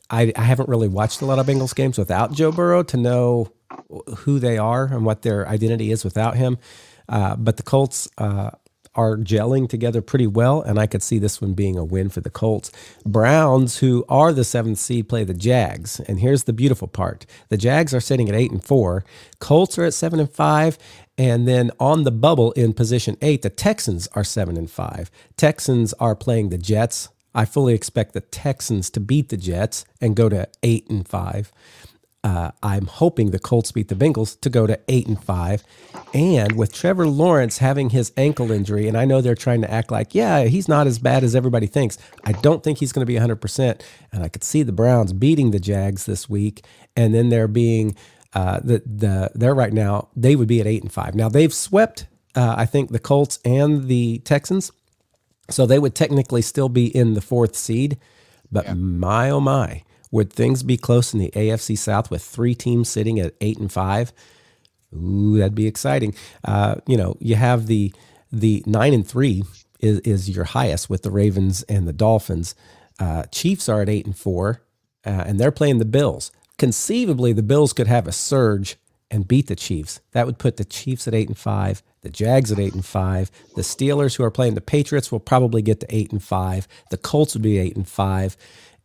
[0.09, 3.51] I, I haven't really watched a lot of Bengals games without Joe Burrow to know
[4.17, 6.57] who they are and what their identity is without him.
[7.07, 8.51] Uh, but the Colts uh,
[8.95, 12.21] are gelling together pretty well, and I could see this one being a win for
[12.21, 12.71] the Colts.
[13.05, 17.57] Browns, who are the seventh seed, play the Jags, and here's the beautiful part: the
[17.57, 19.03] Jags are sitting at eight and four,
[19.39, 20.77] Colts are at seven and five,
[21.17, 25.09] and then on the bubble in position eight, the Texans are seven and five.
[25.37, 30.15] Texans are playing the Jets I fully expect the Texans to beat the Jets and
[30.15, 31.51] go to eight and five.
[32.21, 35.63] Uh, I'm hoping the Colts beat the Bengals to go to eight and five.
[36.13, 39.89] And with Trevor Lawrence having his ankle injury, and I know they're trying to act
[39.89, 41.97] like, yeah, he's not as bad as everybody thinks.
[42.25, 43.81] I don't think he's going to be 100%.
[44.11, 46.65] And I could see the Browns beating the Jags this week.
[46.95, 47.95] And then they're being,
[48.33, 51.15] uh, the, the, they're right now, they would be at eight and five.
[51.15, 54.73] Now they've swept, uh, I think, the Colts and the Texans.
[55.49, 57.97] So they would technically still be in the fourth seed,
[58.51, 58.73] but yeah.
[58.73, 63.19] my oh my, would things be close in the AFC South with three teams sitting
[63.19, 64.11] at eight and five?
[64.93, 66.15] Ooh, that'd be exciting.
[66.43, 67.93] Uh, you know, you have the
[68.31, 69.43] the nine and three
[69.79, 72.55] is is your highest with the Ravens and the Dolphins.
[72.99, 74.61] Uh, Chiefs are at eight and four,
[75.05, 76.31] uh, and they're playing the Bills.
[76.57, 78.75] Conceivably, the Bills could have a surge
[79.11, 80.01] and beat the Chiefs.
[80.11, 83.31] That would put the Chiefs at eight and five, the Jags at eight and five.
[83.55, 86.67] The Steelers, who are playing the Patriots, will probably get to eight and five.
[86.91, 88.37] The Colts would be eight and five,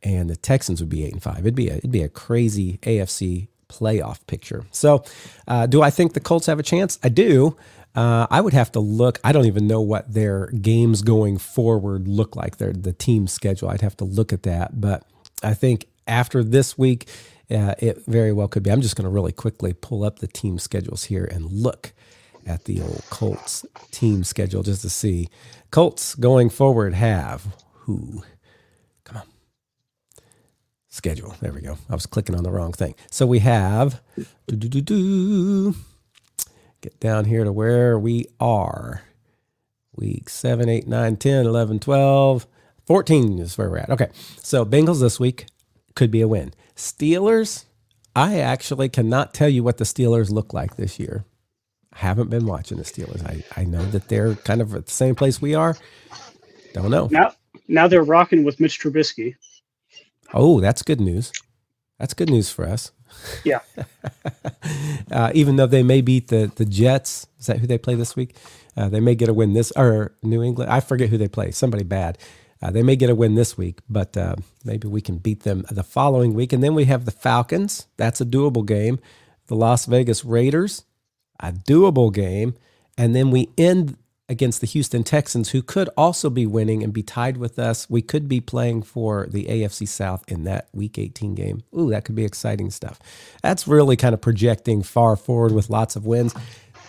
[0.02, 1.40] and the Texans would be eight and five.
[1.40, 4.64] It'd be a, it'd be a crazy AFC playoff picture.
[4.70, 5.04] So,
[5.48, 6.98] uh, do I think the Colts have a chance?
[7.02, 7.56] I do.
[7.94, 9.20] Uh, I would have to look.
[9.22, 12.56] I don't even know what their games going forward look like.
[12.56, 13.68] Their the team schedule.
[13.68, 14.80] I'd have to look at that.
[14.80, 15.04] But
[15.42, 17.08] I think after this week,
[17.50, 18.70] uh, it very well could be.
[18.70, 21.92] I'm just going to really quickly pull up the team schedules here and look
[22.46, 25.28] at the old Colts team schedule just to see.
[25.70, 28.22] Colts going forward have who?
[29.04, 29.22] Come on.
[30.88, 31.34] Schedule.
[31.40, 31.78] There we go.
[31.90, 32.94] I was clicking on the wrong thing.
[33.10, 34.00] So we have.
[34.46, 35.74] Do do
[36.80, 39.02] get down here to where we are.
[39.96, 42.46] Week 7, 8, 9, 10, 11, 12,
[42.86, 43.90] 14 is where we're at.
[43.90, 44.08] Okay.
[44.38, 45.46] So Bengals this week
[45.94, 46.52] could be a win.
[46.76, 47.64] Steelers,
[48.16, 51.24] I actually cannot tell you what the Steelers look like this year.
[51.92, 53.24] I haven't been watching the Steelers.
[53.24, 55.76] I, I know that they're kind of at the same place we are.
[56.72, 57.08] Don't know.
[57.10, 57.32] Now,
[57.68, 59.36] now they're rocking with Mitch Trubisky.
[60.32, 61.32] Oh, that's good news.
[61.98, 62.90] That's good news for us.
[63.44, 63.60] Yeah.
[65.10, 68.16] uh, even though they may beat the the Jets, is that who they play this
[68.16, 68.36] week?
[68.76, 70.70] Uh, they may get a win this or New England.
[70.70, 71.52] I forget who they play.
[71.52, 72.18] Somebody bad.
[72.64, 74.34] Uh, they may get a win this week, but uh,
[74.64, 76.50] maybe we can beat them the following week.
[76.50, 77.86] And then we have the Falcons.
[77.98, 78.98] That's a doable game.
[79.48, 80.84] The Las Vegas Raiders,
[81.38, 82.54] a doable game.
[82.96, 83.98] And then we end
[84.30, 87.90] against the Houston Texans, who could also be winning and be tied with us.
[87.90, 91.62] We could be playing for the AFC South in that Week 18 game.
[91.78, 92.98] Ooh, that could be exciting stuff.
[93.42, 96.34] That's really kind of projecting far forward with lots of wins.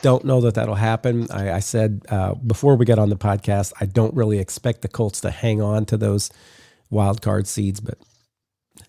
[0.05, 1.25] Don't know that that'll happen.
[1.31, 4.87] I, I said uh, before we got on the podcast, I don't really expect the
[4.87, 6.29] Colts to hang on to those
[6.91, 7.97] wild card seeds, but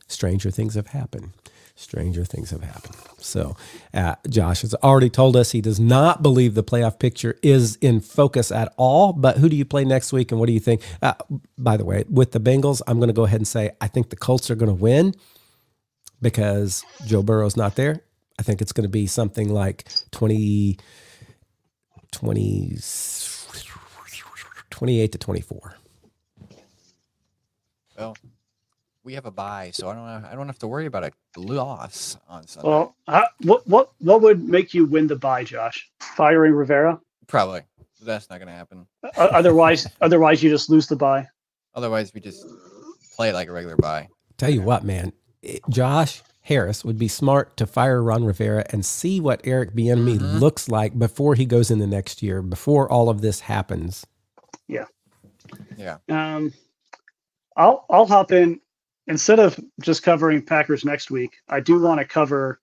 [0.08, 1.30] stranger things have happened
[1.74, 2.96] stranger things have happened.
[3.18, 3.56] So,
[3.94, 8.00] uh, Josh has already told us he does not believe the playoff picture is in
[8.00, 9.12] focus at all.
[9.12, 10.82] But who do you play next week, and what do you think?
[11.02, 11.14] Uh,
[11.56, 14.10] by the way, with the Bengals, I'm going to go ahead and say I think
[14.10, 15.14] the Colts are going to win
[16.20, 18.02] because Joe Burrow's not there.
[18.38, 20.78] I think it's going to be something like 20,
[22.12, 22.78] 20
[24.70, 25.74] 28 to 24.
[27.98, 28.16] Well,
[29.04, 31.12] we have a bye, so I don't have, I don't have to worry about a
[31.40, 32.68] loss on Sunday.
[32.68, 35.90] Well, uh, what what what would make you win the bye, Josh?
[36.00, 37.00] Firing Rivera?
[37.26, 37.62] Probably.
[38.02, 38.86] That's not going to happen.
[39.02, 41.26] Uh, otherwise, otherwise you just lose the bye.
[41.74, 42.44] Otherwise, we just
[43.14, 44.08] play it like a regular bye.
[44.36, 48.84] Tell you what, man, it- Josh Harris would be smart to fire Ron Rivera and
[48.86, 50.40] see what Eric Bieniemy Mhm.
[50.40, 54.06] looks like before he goes in the next year, before all of this happens.
[54.68, 54.86] Yeah.
[55.76, 55.98] Yeah.
[56.08, 56.52] Um,
[57.56, 58.60] I'll I'll hop in
[59.08, 61.36] instead of just covering Packers next week.
[61.48, 62.60] I do want to cover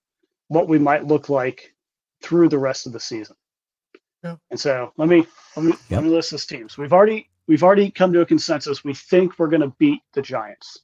[0.48, 1.74] what we might look like
[2.22, 3.36] through the rest of the season.
[4.22, 4.36] Yeah.
[4.50, 5.26] And so let me
[5.56, 5.78] let me Yep.
[5.90, 6.78] let me list those teams.
[6.78, 8.82] We've already we've already come to a consensus.
[8.84, 10.78] We think we're going to beat the Giants.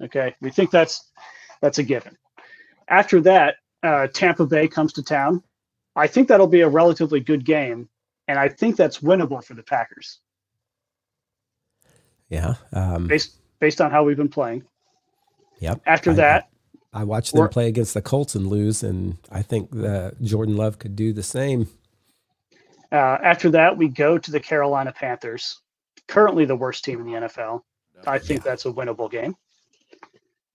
[0.00, 1.10] Okay, we think that's
[1.60, 2.16] that's a given.
[2.88, 5.42] After that, uh, Tampa Bay comes to town.
[5.96, 7.88] I think that'll be a relatively good game,
[8.28, 10.20] and I think that's winnable for the Packers
[12.28, 12.54] Yeah.
[12.72, 14.64] Um, based based on how we've been playing.
[15.60, 15.80] yep.
[15.86, 16.48] After I- that,
[16.92, 20.78] I watched them play against the Colts and lose, and I think that Jordan Love
[20.78, 21.68] could do the same.
[22.92, 25.60] uh, after that, we go to the Carolina Panthers,
[26.06, 27.62] currently the worst team in the NFL.
[28.06, 29.34] I think that's a winnable game.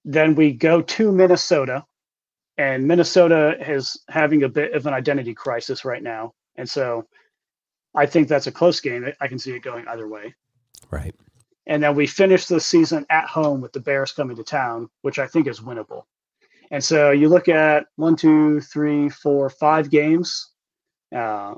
[0.05, 1.85] Then we go to Minnesota,
[2.59, 7.07] and Minnesota is having a bit of an identity crisis right now, and so
[7.95, 9.11] I think that's a close game.
[9.21, 10.35] I can see it going either way.
[10.91, 11.15] Right.
[11.65, 15.19] And then we finish the season at home with the Bears coming to town, which
[15.19, 16.03] I think is winnable.
[16.69, 20.51] And so you look at one, two, three, four, five games.
[21.15, 21.55] Uh,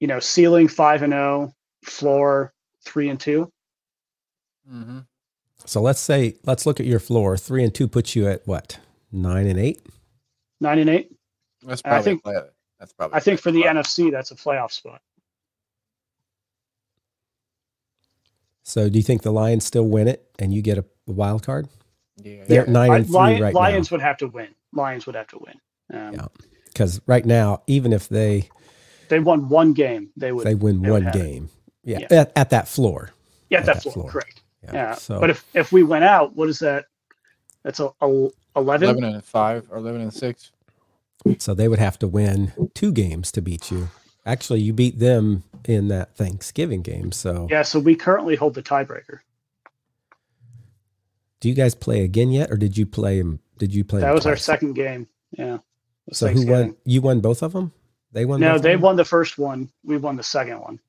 [0.00, 1.52] you know, ceiling five and zero,
[1.84, 2.52] floor
[2.84, 3.50] three and two.
[4.70, 5.00] Mm-hmm.
[5.64, 7.36] So let's say let's look at your floor.
[7.36, 8.78] Three and two puts you at what?
[9.12, 9.80] Nine and eight.
[10.60, 11.12] Nine and eight.
[11.62, 12.22] That's I probably think-
[12.78, 13.16] that's probably.
[13.16, 13.70] I think for the play.
[13.70, 15.00] NFC, that's a playoff spot.
[18.62, 21.42] So do you think the Lions still win it and you get a, a wild
[21.44, 21.68] card?
[22.16, 22.72] Yeah, They're yeah.
[22.72, 24.48] nine and three Lion- right Lions would have to win.
[24.72, 25.54] Lions would have to win.
[25.92, 26.26] Um, Yeah.
[26.66, 28.48] Because right now, even if they
[29.08, 30.10] They won one game.
[30.16, 30.46] They would.
[30.46, 31.48] they win they one have game,
[31.82, 32.20] yeah, Yeah.
[32.20, 33.10] At, at that floor,
[33.50, 34.10] yeah, at that's that floor, floor.
[34.12, 34.42] correct.
[34.64, 34.72] yeah.
[34.74, 34.94] Yeah.
[34.94, 36.84] So But if if we went out, what is that?
[37.64, 38.28] That's a, a
[38.58, 38.88] eleven.
[38.90, 40.52] eleven and five or eleven and six.
[41.38, 43.88] so they would have to win two games to beat you.
[44.26, 47.12] Actually, you beat them in that Thanksgiving game.
[47.12, 47.62] So Yeah.
[47.62, 49.20] So we currently hold the tiebreaker.
[51.40, 53.22] do you guys play again yet, or did you play?
[53.58, 54.00] Did you play?
[54.00, 55.08] That them was our second game.
[55.30, 55.58] Yeah.
[56.12, 56.76] So who won?
[56.84, 57.72] You won both of them.
[58.12, 58.40] They won.
[58.40, 59.70] No, they won the first one.
[59.84, 60.80] We won the second one.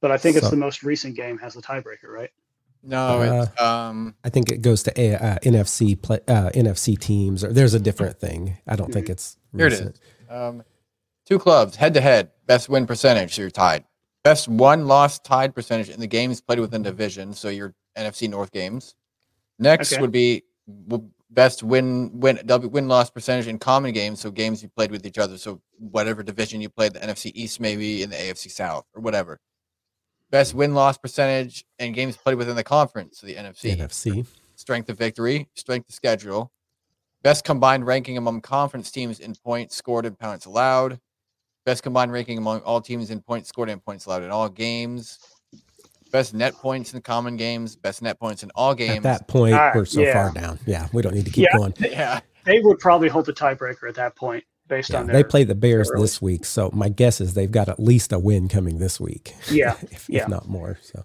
[0.00, 2.30] But I think it's the most recent game has the tiebreaker, right?
[2.86, 4.14] No, it's um.
[4.24, 7.80] I think it goes to A- uh, NFC play, uh, NFC teams, or there's a
[7.80, 8.58] different thing.
[8.66, 9.96] I don't think it's Here it recent.
[9.96, 10.00] is.
[10.30, 10.62] Um,
[11.26, 12.30] two clubs head to head.
[12.46, 13.34] Best win percentage.
[13.34, 13.84] So you're tied.
[14.22, 17.32] Best one loss tied percentage in the games played within division.
[17.34, 18.94] So your NFC North games.
[19.58, 20.00] Next Okay.
[20.00, 20.42] would be
[21.30, 24.20] best win win win loss percentage in common games.
[24.20, 25.38] So games you played with each other.
[25.38, 29.40] So whatever division you played, the NFC East maybe in the AFC South or whatever.
[30.30, 33.18] Best win loss percentage and games played within the conference.
[33.20, 34.26] So the NFC NFC.
[34.56, 36.50] strength of victory, strength of schedule,
[37.22, 40.98] best combined ranking among conference teams in points scored and points allowed,
[41.64, 45.18] best combined ranking among all teams in points scored and points allowed in all games.
[46.10, 48.98] Best net points in common games, best net points in all games.
[48.98, 50.12] At that point, Ah, we're so yeah.
[50.12, 50.58] far down.
[50.64, 51.56] Yeah, we don't need to keep Yeah.
[51.58, 51.74] going.
[51.80, 52.20] yeah.
[52.44, 55.44] They would probably hold the tiebreaker at that point based Yeah, on their, they play
[55.44, 58.78] the Bears this week, so my guess is they've got at least a win coming
[58.78, 59.76] this week, Yeah.
[59.90, 60.22] if, Yeah.
[60.22, 60.78] if not more.
[60.82, 61.02] So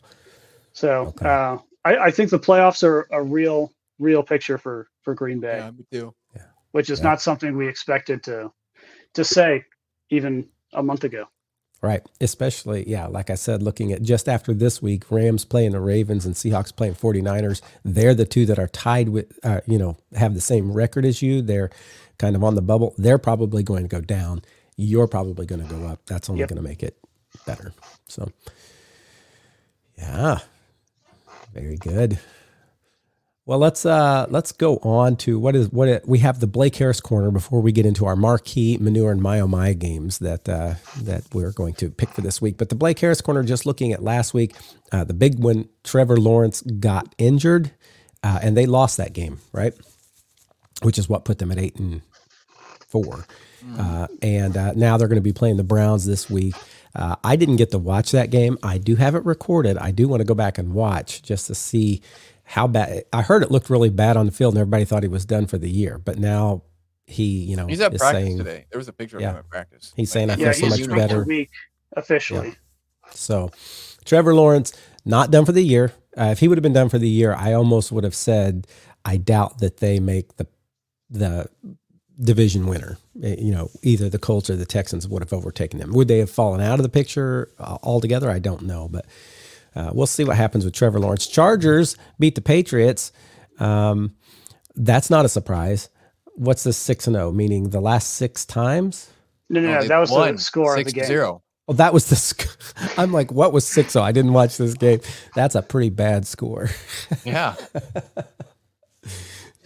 [0.74, 1.26] So Okay.
[1.26, 5.58] uh, I, I think the playoffs are a real, real picture for for Green Bay,
[5.58, 6.14] Yeah, me too.
[6.72, 7.06] which is Yeah.
[7.06, 8.52] not something we expected to
[9.16, 9.66] to say
[10.10, 11.26] even a month ago.
[11.82, 12.02] Right.
[12.20, 16.26] Especially, yeah, like I said, looking at just after this week, Rams playing the Ravens
[16.26, 17.62] and Seahawks playing 49ers.
[17.86, 21.22] They're the two that are tied with, uh, you know, have the same record as
[21.22, 21.42] you.
[21.42, 21.70] They're
[22.20, 22.94] kind of on the bubble.
[22.98, 24.44] They're probably going to go down.
[24.78, 26.02] You're probably going to go up.
[26.06, 26.50] That's only Yep.
[26.50, 26.98] going to make it
[27.48, 27.74] better.
[28.08, 28.32] So,
[29.98, 30.40] yeah,
[31.54, 32.20] very good.
[33.46, 36.76] Well, let's uh let's go on to what is what it, we have the Blake
[36.76, 40.48] Harris corner before we get into our marquee manure and my oh my games that
[40.48, 42.58] uh, that we're going to pick for this week.
[42.60, 44.56] But the Blake Harris corner, just looking at last week,
[44.92, 47.72] uh, the big one, Trevor Lawrence got injured,
[48.24, 49.74] uh, and they lost that game, right?
[50.82, 52.02] Which is what put them at eight and
[52.88, 53.26] four.
[53.78, 56.56] Uh, and uh, now they're going to be playing the Browns this week.
[56.96, 58.58] Uh, I didn't get to watch that game.
[58.64, 59.78] I do have it recorded.
[59.78, 62.02] I do want to go back and watch just to see
[62.46, 63.04] how bad.
[63.14, 65.46] I heard it looked really bad on the field, and everybody thought he was done
[65.46, 65.98] for the year.
[66.00, 66.64] But now
[67.06, 68.66] he, you know, He's at is practice saying today.
[68.72, 69.94] There was a picture of him at practice.
[69.96, 71.24] He's saying, I Like, feel so much better.
[71.26, 71.52] week
[71.96, 72.56] officially.
[73.12, 73.52] So,
[74.06, 74.72] Trevor Lawrence
[75.06, 75.92] not done for the year.
[76.18, 78.68] Uh, if he would have been done for the year, I almost would have said
[79.06, 80.48] I doubt that they make the
[81.10, 81.50] the
[82.22, 82.98] division winner.
[83.24, 85.92] Eh, You know, either the Colts or the Texans would have overtaken them.
[85.94, 88.30] Would they have fallen out of the picture uh, altogether?
[88.30, 89.06] I don't know, but
[89.76, 91.28] uh, we'll see what happens with Trevor Lawrence.
[91.28, 93.12] Chargers beat the Patriots.
[93.60, 94.16] Um,
[94.76, 95.90] that's not a surprise.
[96.36, 97.32] What's the six and zero?
[97.32, 99.10] Meaning the last six times.
[99.50, 99.88] No, no, No, no.
[99.88, 101.04] That was won the score of the game.
[101.06, 101.42] Zero.
[101.68, 102.16] Oh, that was the.
[102.16, 102.48] Sc-
[102.98, 103.96] I'm like, what was six?
[103.96, 105.02] Oh, I didn't watch this game.
[105.36, 106.70] That's a pretty bad score.
[107.26, 107.56] Yeah.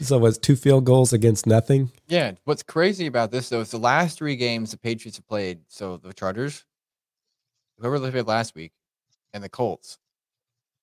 [0.04, 1.92] So it was two field goals against nothing.
[2.08, 2.34] Yeah.
[2.46, 5.60] What's crazy about this though is the last three games the Patriots have played.
[5.68, 6.66] So the Chargers,
[7.80, 8.74] whoever they played last week,
[9.34, 9.98] and the Colts,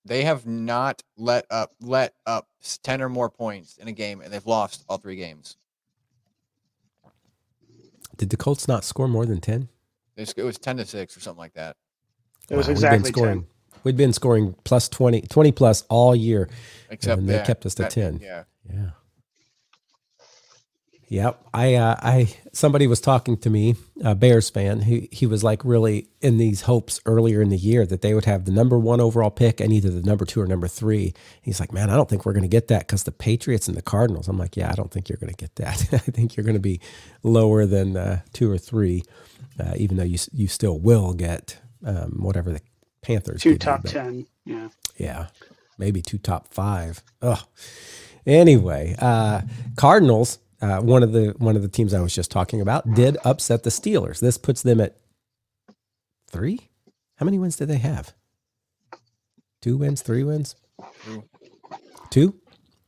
[0.04, 2.48] they have not let up let up
[2.82, 5.56] ten or more points in a game, and they've lost all three games.
[8.16, 9.68] Did the Colts not score more than ten?
[10.16, 11.76] It was ten to six or something like that.
[12.50, 13.40] It was Wow, exactly We've been scoring.
[13.42, 13.46] 10.
[13.84, 16.50] We'd been scoring plus 20, 20 plus all year.
[16.90, 18.20] Except And they yeah, kept us to that- 10.
[18.22, 18.44] Yeah.
[18.70, 18.90] Yeah.
[21.10, 21.44] Yep.
[21.52, 25.64] I, uh, I, somebody was talking to me, a Bears fan, who he was like
[25.64, 29.00] really in these hopes earlier in the year that they would have the number one
[29.00, 31.12] overall pick and either the number two or number three.
[31.42, 33.76] He's like, man, I don't think we're going to get that because the Patriots and
[33.76, 34.28] the Cardinals.
[34.28, 35.88] I'm like, yeah, I don't think you're going to get that.
[35.92, 36.80] I think you're going to be
[37.24, 39.02] lower than uh, two or three,
[39.58, 42.60] uh, even though you you still will get um, whatever the
[43.02, 44.26] Panthers Two top but- ten.
[44.44, 44.68] Yeah.
[44.96, 45.26] yeah,
[45.76, 47.02] maybe two top five.
[47.20, 47.42] Oh,
[48.24, 49.40] anyway, uh,
[49.76, 50.38] Cardinals.
[50.62, 53.62] Uh, one of the one of the teams I was just talking about did upset
[53.62, 54.20] the Steelers.
[54.20, 54.96] This puts them at
[56.28, 56.60] three.
[57.16, 58.12] How many wins did they have?
[59.62, 60.56] Two wins, three wins,
[61.04, 61.22] Two.
[62.10, 62.34] 2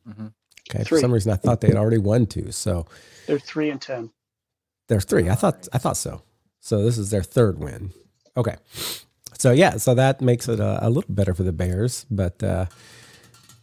[0.09, 0.33] Mhm.
[0.71, 0.85] Okay.
[0.85, 2.51] For some reason, I thought they had already won two.
[2.51, 2.87] So
[3.27, 4.11] They're three and ten.
[4.89, 5.29] there's three.
[5.29, 6.23] I thought I thought so.
[6.61, 7.91] So this is their third win.
[8.37, 8.57] Okay.
[9.39, 12.67] So yeah, so that makes it a, a little better for the Bears, but uh,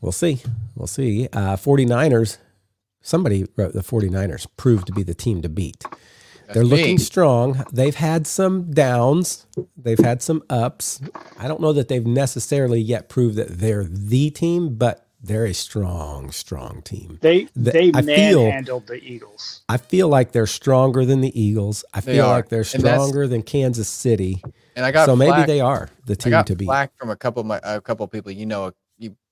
[0.01, 0.41] we'll see.
[0.75, 1.27] We'll see.
[1.33, 2.37] Uh, 49ers,
[3.01, 5.83] somebody wrote the 49ers proved to be the team to beat.
[6.45, 6.97] That's They're looking me.
[6.97, 7.63] strong.
[7.71, 9.45] They've had some downs,
[9.77, 10.99] they've had some ups.
[11.37, 15.53] I don't know that they've necessarily yet proved that they're the team, but they're a
[15.53, 17.19] strong, strong team.
[17.21, 19.61] They The- they I feel- manhandled the Eagles.
[19.69, 21.83] I feel like they're stronger than the Eagles.
[21.93, 22.37] I They feel are.
[22.37, 24.41] like they're stronger than Kansas City.
[24.77, 26.65] And I got So maybe they are the I team got to beat.
[26.65, 28.73] flack from a couple of my a couple of people you know you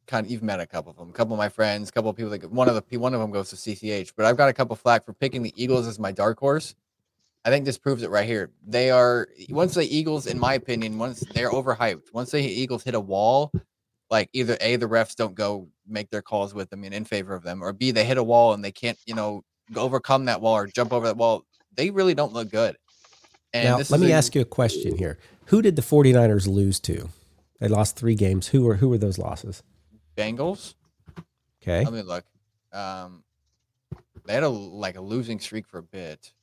[0.07, 2.09] kind of you've met a couple of them a couple of my friends a couple
[2.09, 4.49] of people like one of the one of them goes to CCH but I've got
[4.49, 6.75] a couple of flack for picking the Eagles as my dark horse.
[7.45, 8.51] I think this proves it right here.
[8.65, 12.11] They are once the Eagles, in my opinion, once they're overhyped.
[12.11, 13.53] Once the Eagles hit a wall,
[14.09, 17.33] like either a the refs don't go make their calls with them and in favor
[17.33, 19.43] of them, or b they hit a wall and they can't you know
[19.75, 21.43] overcome that wall or jump over that wall.
[21.73, 22.75] They really don't look good.
[23.53, 25.17] And now, this let me a- ask you a question here.
[25.45, 27.09] Who did the 49ers lose to?
[27.61, 28.47] They lost three games.
[28.47, 29.63] Who were who were those losses?
[30.17, 30.73] Bengals.
[31.61, 31.83] Okay.
[31.83, 32.25] Let me look.
[32.73, 33.23] Um,
[34.25, 36.33] they had a like a losing streak for a bit.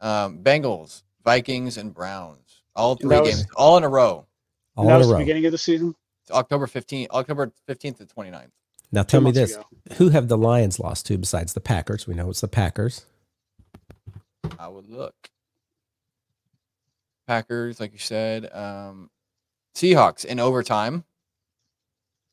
[0.00, 2.62] Um, Bengals, Vikings, and Browns.
[2.76, 4.26] All three was- games, all in a row.
[4.76, 5.18] All that in was a the row.
[5.20, 5.94] beginning of the season.
[6.22, 8.50] It's October 15th, October 15th to 29th.
[8.92, 9.54] Now tell me this.
[9.54, 9.64] ago.
[9.98, 12.06] Who have the Lions lost to besides the Packers?
[12.06, 13.04] We know it's the Packers.
[14.58, 15.14] I would look.
[17.26, 19.10] Packers, like you said, um,
[19.74, 21.04] Seahawks in overtime,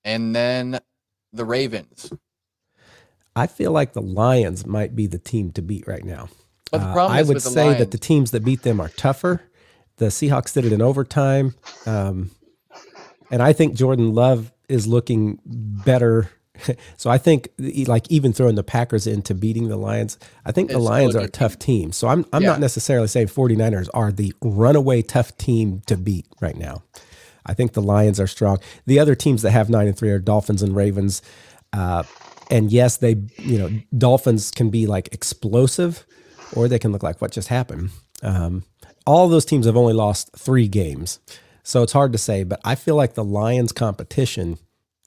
[0.05, 0.79] and then
[1.33, 2.11] the Ravens.
[3.35, 6.29] I feel like the Lions might be the team to beat right now.
[6.71, 8.79] But the Uh, problem I would the say Lions, that the teams that beat them
[8.79, 9.43] are tougher.
[9.97, 11.55] The Seahawks did it in overtime.
[11.85, 12.31] Um,
[13.31, 16.29] and I think Jordan Love is looking better.
[16.97, 17.49] so I think
[17.87, 21.15] like even throwing the Packers into beating the Lions, I think the It's still Lions
[21.15, 21.91] are a tough team.
[21.91, 22.49] So I'm I'm Yeah.
[22.51, 26.83] not necessarily saying 49ers are the runaway tough team to beat right now.
[27.47, 28.59] I think the Lions are strong.
[28.85, 31.21] The other teams that have 9 and 3 are Dolphins and Ravens.
[31.73, 32.03] Uh,
[32.49, 36.05] and yes, they, you know, Dolphins can be like explosive
[36.55, 37.89] or they can look like what just happened.
[38.21, 38.63] Um,
[39.05, 41.19] all those teams have only lost three games.
[41.63, 44.57] So it's hard to say, but I feel like the Lions competition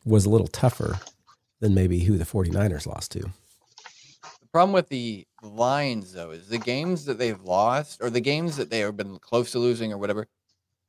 [0.05, 0.99] was a little tougher
[1.61, 3.21] than maybe who the 49ers lost to.
[3.21, 8.57] The problem with the Lions, though, is the games that they've lost or the games
[8.57, 10.27] that they have been close to losing or whatever,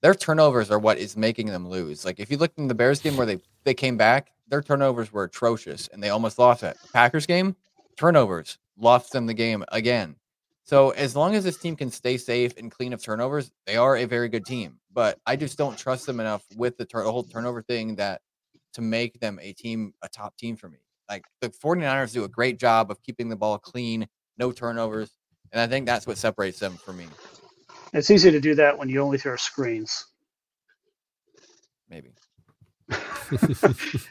[0.01, 2.05] their turnovers are what is making them lose.
[2.05, 5.13] Like if you looked in the Bears game where they, they came back, their turnovers
[5.13, 6.77] were atrocious and they almost lost it.
[6.93, 7.55] Packers game,
[7.97, 10.15] turnovers lost them the game again.
[10.63, 13.97] So as long as this team can stay safe and clean of turnovers, they are
[13.97, 14.79] a very good team.
[14.93, 18.21] But I just don't trust them enough with the, tur- the whole turnover thing that
[18.73, 20.79] to make them a team, a top team for me.
[21.09, 25.11] Like the 49ers do a great job of keeping the ball clean, no turnovers.
[25.51, 27.07] And I think that's what separates them from me,
[27.93, 30.05] It's easy to do that when you only throw screens.
[31.89, 32.11] maybe.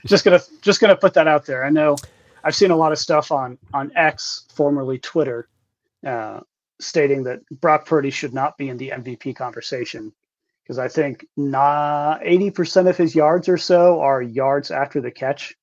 [0.06, 1.64] just gonna just gonna put that out there.
[1.64, 1.96] I know
[2.44, 5.48] I've seen a lot of stuff on on X, formerly Twitter,
[6.06, 6.40] uh,
[6.80, 10.12] stating that Brock Purdy should not be in the MVP conversation
[10.62, 11.26] because I think
[12.22, 15.54] eighty percent of his yards or so are yards after the catch,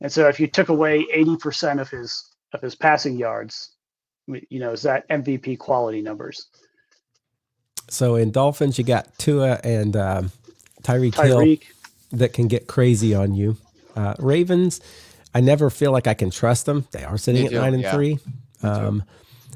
[0.00, 3.76] and so if you took away eighty percent of his of his passing yards,
[4.48, 6.46] you know, is that MVP quality numbers?
[7.88, 10.32] So in Dolphins, you got Tua and um,
[10.82, 11.56] Tyreek Hill
[12.12, 13.56] that can get crazy on you.
[13.96, 14.80] Uh, Ravens,
[15.34, 16.86] I never feel like I can trust them.
[16.92, 17.92] They are sitting at nine and yeah.
[17.92, 18.18] three.
[18.62, 19.02] Um,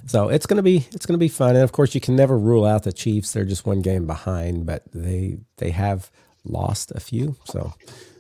[0.07, 1.55] so it's gonna be it's gonna be fun.
[1.55, 3.33] And of course, you can never rule out the Chiefs.
[3.33, 6.11] They're just one game behind, but they they have
[6.45, 7.37] lost a few.
[7.45, 7.73] So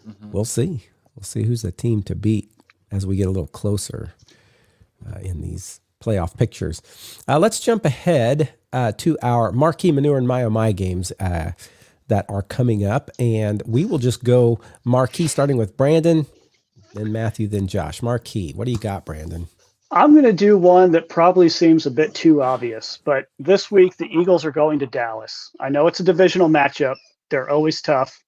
[0.09, 0.33] Mm-hmm.
[0.33, 0.85] we'll see.
[1.15, 2.51] We'll see who's the team to beat
[2.91, 4.15] as we get a little closer
[5.07, 6.83] uh, in these playoff pictures.
[7.27, 11.53] Uh, let's jump ahead uh, to our marquee manure and my my games uh,
[12.09, 16.27] that are coming up, and we will just go marquee starting with Brandon,
[16.95, 18.03] then Matthew, then Josh.
[18.03, 19.49] Marquee, what do you got, Brandon?
[19.91, 23.97] I'm going to do one that probably seems a bit too obvious, but this week
[23.97, 25.51] the Eagles are going to Dallas.
[25.61, 26.97] I know it's a divisional matchup.
[27.31, 28.23] They're always tough.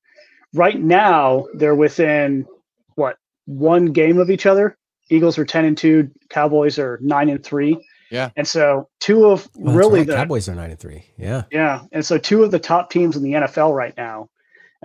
[0.54, 2.46] Right now, they're within
[2.94, 3.16] what
[3.46, 4.76] one game of each other.
[5.10, 7.86] Eagles are 10 and 2, Cowboys are 9 and 3.
[8.10, 8.30] Yeah.
[8.36, 11.04] And so, two of Well, really right, the Cowboys are nine and three.
[11.18, 14.28] Yeah, yeah, and so two of the top teams in the NFL right now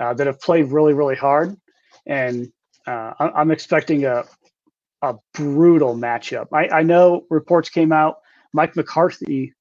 [0.01, 1.55] uh, that have played really, really hard,
[2.07, 2.51] and
[2.87, 4.23] uh, I- I'm expecting a
[5.03, 6.47] a brutal matchup.
[6.51, 8.21] I, I know reports came out.
[8.53, 9.53] Mike McCarthy,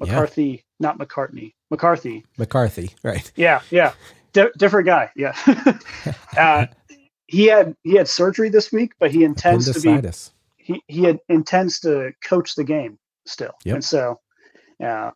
[0.00, 0.06] Yeah.
[0.06, 2.24] McCarthy, not McCartney, McCarthy.
[2.38, 3.30] McCarthy, right?
[3.34, 3.94] Yeah, yeah,
[4.32, 5.10] Di- different guy.
[5.16, 5.34] Yeah,
[6.38, 6.66] uh,
[7.28, 10.08] he had he had surgery this week, but he intends to be
[10.56, 13.74] he he had, intends to coach the game still, Yep.
[13.74, 14.18] and so,
[14.80, 15.10] yeah,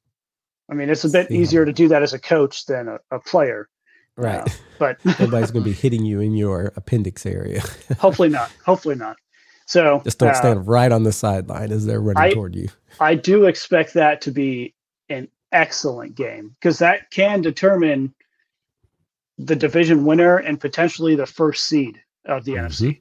[0.70, 2.98] I mean it's a bit See easier to do that as a coach than a,
[3.10, 3.68] a player,
[4.16, 4.40] Right.
[4.40, 4.46] uh,
[4.78, 7.62] but Nobody's going to be hitting you in your appendix area.
[7.98, 8.50] hopefully not.
[8.64, 9.16] Hopefully not.
[9.66, 12.68] So Just don't uh, stand right on the sideline as they're running I- toward you.
[13.00, 14.74] I do expect that to be
[15.08, 18.12] an excellent game because that can determine
[19.46, 22.66] the division winner and potentially the first seed of the Mhm.
[22.66, 23.00] NFC.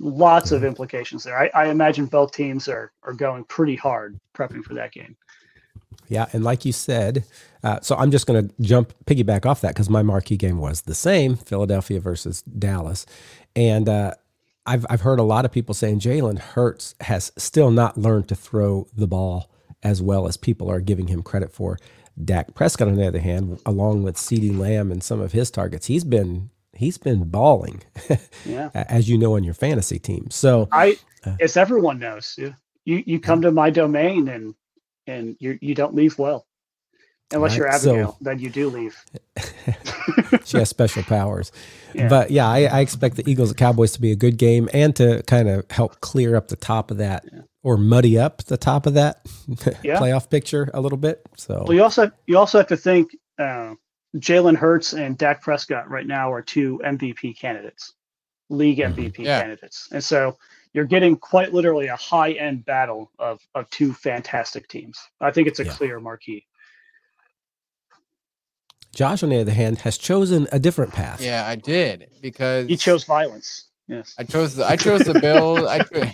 [0.00, 1.38] Lots of implications there.
[1.38, 5.16] I, I imagine both teams are are going pretty hard prepping for that game.
[6.08, 7.24] Yeah, and like you said,
[7.64, 10.82] uh, so I'm just going to jump piggyback off that because my marquee game was
[10.82, 13.06] the same: Philadelphia versus Dallas,
[13.56, 14.14] and uh,
[14.66, 18.34] I've I've heard a lot of people saying Jalen Hurts has still not learned to
[18.36, 19.50] throw the ball
[19.82, 21.78] as well as people are giving him credit for.
[22.24, 25.86] Dak Prescott, on the other hand, along with CeeDee Lamb and some of his targets,
[25.86, 27.82] he's been he's been balling,
[28.46, 28.70] Yeah.
[28.74, 30.28] as you know on your fantasy team.
[30.30, 31.36] So I Uh.
[31.40, 32.54] as everyone knows, you
[32.84, 34.54] you, come to my domain and
[35.06, 36.46] and you you don't leave well.
[37.32, 38.96] Unless you're Right, so- then you do leave.
[40.44, 41.52] she has special powers.
[41.94, 42.08] Yeah.
[42.08, 44.96] But yeah, I, I expect the Eagles and Cowboys to be a good game and
[44.96, 47.24] to kind of help clear up the top of that
[47.68, 49.20] or muddy up the top of that
[49.84, 49.98] Yeah.
[50.00, 51.20] playoff picture a little bit.
[51.36, 53.74] So Well, you also you also have to think uh,
[54.16, 57.92] Jalen Hurts and Dak Prescott right now are two MVP candidates,
[58.48, 58.78] league.
[58.78, 59.40] MVP Yeah.
[59.40, 60.38] candidates, and so
[60.72, 64.98] you're getting quite literally a high end battle of of two fantastic teams.
[65.20, 65.72] I think it's a Yeah.
[65.74, 66.46] clear marquee.
[68.94, 71.20] Josh, on the other hand, has chosen a different path.
[71.20, 73.67] Yeah, I did because He chose violence.
[74.18, 75.64] I chose the I chose the Bills.
[75.64, 76.12] I cho-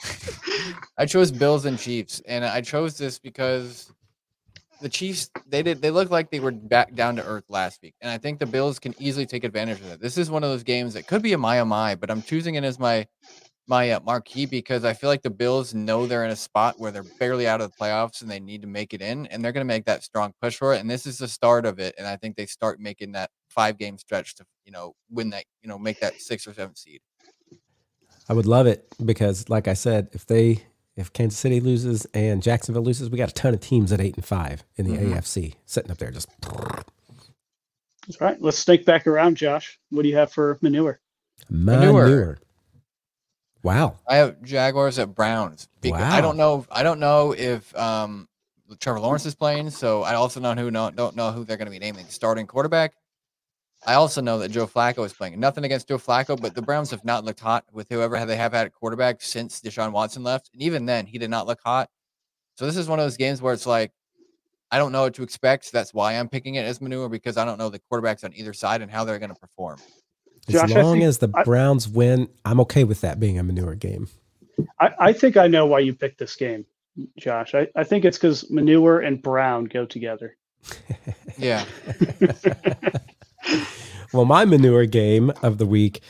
[0.98, 3.92] I chose Bills and Chiefs, and I chose this because
[4.80, 7.94] the Chiefs they did they looked like they were back down to earth last week,
[8.00, 10.00] and I think the Bills can easily take advantage of that.
[10.00, 12.22] This is one of those games that could be a my oh my, but I'm
[12.22, 13.06] choosing it as my
[13.66, 16.90] my uh, marquee because I feel like the Bills know they're in a spot where
[16.90, 19.52] they're barely out of the playoffs and they need to make it in, and they're
[19.52, 20.80] going to make that strong push for it.
[20.80, 23.78] And this is the start of it, and I think they start making that five
[23.78, 27.00] game stretch to you know win that you know make that six or seven seed.
[28.28, 30.64] I would love it because, like I said, if they
[30.96, 34.14] if Kansas City loses and Jacksonville loses, we got a ton of teams at eight
[34.14, 35.12] and five in the Mhm.
[35.16, 36.10] AFC sitting up there.
[36.12, 36.28] Just
[38.06, 38.40] That's right.
[38.40, 39.78] Let's snake back around, Josh.
[39.90, 41.00] What do you have for manure?
[41.50, 42.04] manure.
[42.04, 42.38] Manure.
[43.62, 43.98] Wow.
[44.06, 45.68] I have Jaguars at Browns.
[45.80, 46.66] Because I don't know.
[46.70, 48.28] I don't know if um,
[48.78, 49.70] Trevor Lawrence is playing.
[49.70, 52.06] So I also don't know who know, don't know who they're going to be naming
[52.08, 52.92] starting quarterback.
[53.86, 55.38] I also know that Joe Flacco is playing.
[55.38, 58.52] Nothing against Joe Flacco, but the Browns have not looked hot with whoever they have
[58.52, 61.90] had at quarterback since Deshaun Watson left, and even then he did not look hot.
[62.56, 63.92] So this is one of those games where it's like
[64.70, 65.70] I don't know what to expect.
[65.70, 68.52] That's why I'm picking it as manure because I don't know the quarterbacks on either
[68.52, 69.78] side and how they're going to perform.
[70.48, 73.42] As Josh, long think- as the I- Browns win, I'm okay with that being a
[73.42, 74.08] manure game.
[74.80, 76.64] I, I think I know why you picked this game,
[77.18, 77.54] Josh.
[77.54, 80.36] I, I think it's because manure and brown go together.
[81.36, 81.64] Yeah,
[84.12, 86.00] Well, my manure game of the week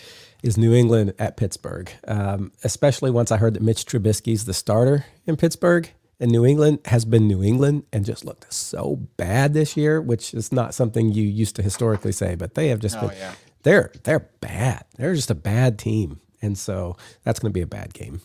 [0.42, 5.06] is New England at Pittsburgh, um, especially once I heard that Mitch Trubisky's the starter
[5.26, 5.90] in Pittsburgh.
[6.20, 10.32] And New England has been New England and just looked so bad this year, which
[10.32, 13.34] is not something you used to historically say, but they have just oh been yeah.
[13.62, 14.84] they're they're bad.
[14.96, 16.20] They're just a bad team.
[16.40, 18.20] And so that's going to be a bad game.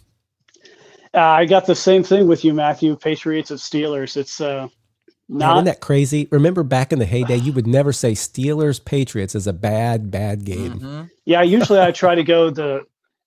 [1.14, 2.96] Uh, I got the same thing with you, Matthew.
[2.96, 4.16] Patriots at Steelers.
[4.16, 4.68] It's uh,
[5.30, 6.28] Man, not isn't that crazy?
[6.32, 10.44] Remember back in the heyday, you would never say Steelers Patriots is a bad, bad
[10.44, 10.80] game.
[10.80, 11.10] Mhm.
[11.26, 12.82] Yeah, usually I try to go the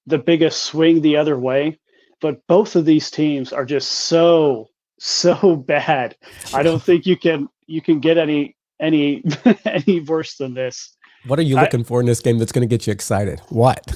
[0.07, 1.79] the biggest swing the other way,
[2.21, 6.17] but both of these teams are just so so bad.
[6.53, 9.23] I don't think you can you can get any any
[9.65, 10.97] any worse than this.
[11.29, 13.41] What are you I- looking for in this game that's going to get you excited?
[13.49, 13.95] What?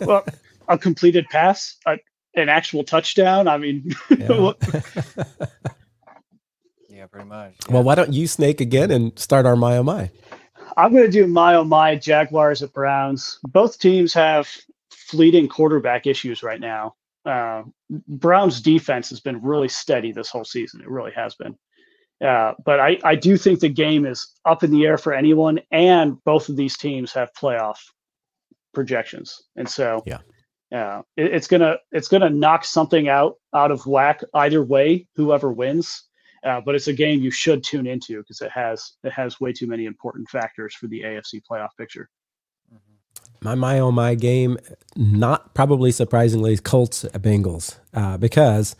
[0.00, 0.24] Well,
[0.68, 1.98] a completed pass, a,
[2.36, 3.48] an actual touchdown.
[3.48, 4.52] I mean, Yeah.
[7.24, 7.54] What- pretty much.
[7.70, 10.10] well, why don't you snake again and start our my oh my?
[10.76, 13.38] I'm going to do my oh my Jaguars at Browns.
[13.48, 14.48] Both teams have
[14.90, 16.94] fleeting quarterback issues right now.
[17.24, 17.62] Uh,
[18.08, 20.80] Browns defense has been really steady this whole season.
[20.80, 21.56] It really has been.
[22.24, 25.60] Uh, but I, I do think the game is up in the air for anyone,
[25.70, 27.76] and both of these teams have playoff
[28.74, 30.18] projections, and so Yeah.
[30.74, 35.52] uh, it- it's gonna it's gonna knock something out out of whack either way, whoever
[35.52, 36.04] wins.
[36.46, 39.52] Uh, but it's a game you should tune into because it has it has way
[39.52, 42.08] too many important factors for the AFC playoff picture.
[42.72, 42.78] Mhm.
[43.42, 44.56] My my oh my game,
[44.96, 48.76] not probably surprisingly, is Colts Bengals uh, because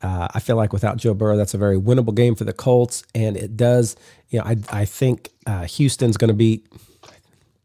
[0.00, 3.04] uh, I feel like without Joe Burrow, that's a very winnable game for the Colts,
[3.14, 3.96] and it does.
[4.30, 6.66] You know, I I think uh, Houston's going to beat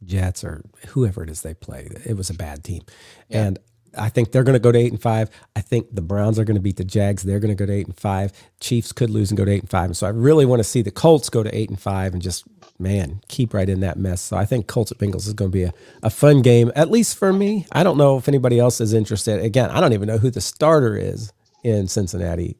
[0.06, 1.90] Jets or whoever it is they play.
[2.06, 2.84] It was a bad team,
[3.30, 3.46] Yeah.
[3.46, 3.60] and
[3.98, 5.30] I think they're going to go to eight and five.
[5.56, 7.24] I think the Browns are going to beat the Jags.
[7.24, 8.32] They're going to go to eight and five.
[8.60, 9.86] Chiefs could lose and go to eight and five.
[9.86, 12.22] And So I really want to see the Colts go to eight and five and
[12.22, 12.46] just
[12.80, 14.22] man keep right in that mess.
[14.22, 15.74] So I think Colts at Bengals is going to be a,
[16.04, 17.66] a fun game, at least for me.
[17.72, 19.44] I don't know if anybody else is interested.
[19.44, 21.34] Again, I don't even know who the starter is
[21.64, 22.58] in Cincinnati.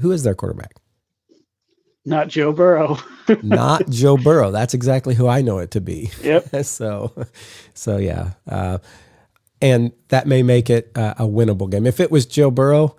[0.00, 0.74] Who is their quarterback?
[2.04, 2.98] Not Joe Burrow.
[3.42, 4.50] Not Joe Burrow.
[4.50, 6.10] That's exactly who I know it to be.
[6.22, 6.48] yep.
[6.64, 7.12] so,
[7.74, 8.78] so yeah, uh,
[9.60, 11.86] and that may make it uh, a winnable game.
[11.86, 12.96] If it was Joe Burrow,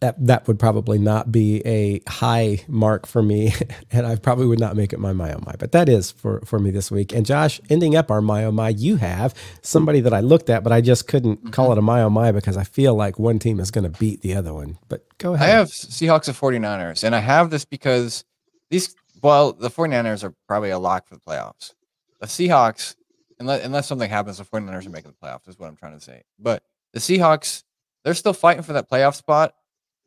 [0.00, 3.52] that that would probably not be a high mark for me,
[3.92, 5.54] and I probably would not make it my my oh my.
[5.58, 7.12] But that is for for me this week.
[7.12, 10.64] And Josh, ending up our my oh my, you have somebody that I looked at,
[10.64, 13.38] but I just couldn't call it a my oh my because I feel like one
[13.38, 14.78] team is going to beat the other one.
[14.88, 15.48] But go ahead.
[15.48, 18.24] I have Seahawks and 49ers, and I have this because
[18.70, 21.74] these, well, the 49ers are probably a lock for the playoffs.
[22.20, 22.94] The Seahawks,
[23.40, 26.04] unless, unless something happens, the 49ers are making the playoffs, is what I'm trying to
[26.04, 26.22] say.
[26.38, 26.62] But
[26.92, 27.64] the Seahawks,
[28.04, 29.54] they're still fighting for that playoff spot.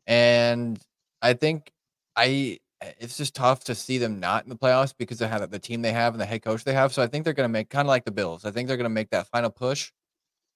[0.06, 0.78] And
[1.20, 1.72] I think
[2.16, 2.58] I,
[3.00, 5.82] it's just tough to see them not in the playoffs because they have the team
[5.82, 6.92] they have and the head coach they have.
[6.92, 8.44] So I think they're going to make kind of like the Bills.
[8.44, 9.90] I think they're going to make that final push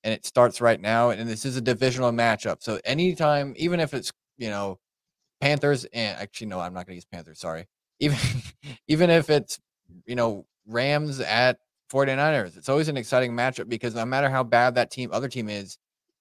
[0.05, 1.11] and it starts right now.
[1.11, 2.62] And this is a divisional matchup.
[2.62, 4.79] So anytime, even if it's, you know,
[5.41, 7.41] Panthers and actually, no, I'm not going to use Panthers.
[7.41, 7.66] Sorry.
[7.99, 8.18] Even,
[8.89, 9.59] even if it's,
[10.07, 11.59] you know, Rams at
[11.93, 15.49] 49ers, it's always an exciting matchup because no matter how bad that team, other team
[15.49, 15.78] is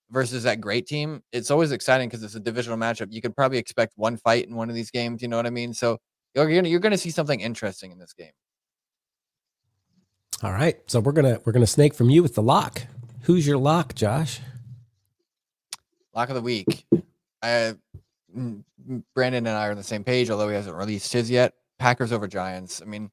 [0.09, 3.07] versus that great team, it's always exciting because it's a divisional matchup.
[3.09, 5.21] You could probably expect one fight in one of these games.
[5.21, 5.73] You know what I mean?
[5.73, 5.97] So
[6.35, 8.31] you're going to, you're going to see something interesting in this game.
[10.43, 12.83] All right, so we're gonna we're gonna snake from you with the lock.
[13.21, 14.39] Who's your lock, Josh?
[16.13, 16.85] Lock of the week.
[17.41, 17.73] I,
[18.37, 21.31] mm, mm, Brandon and I are on the same page, although he hasn't released his
[21.31, 21.53] yet.
[21.79, 22.83] Packers over Giants.
[22.83, 23.09] I mean,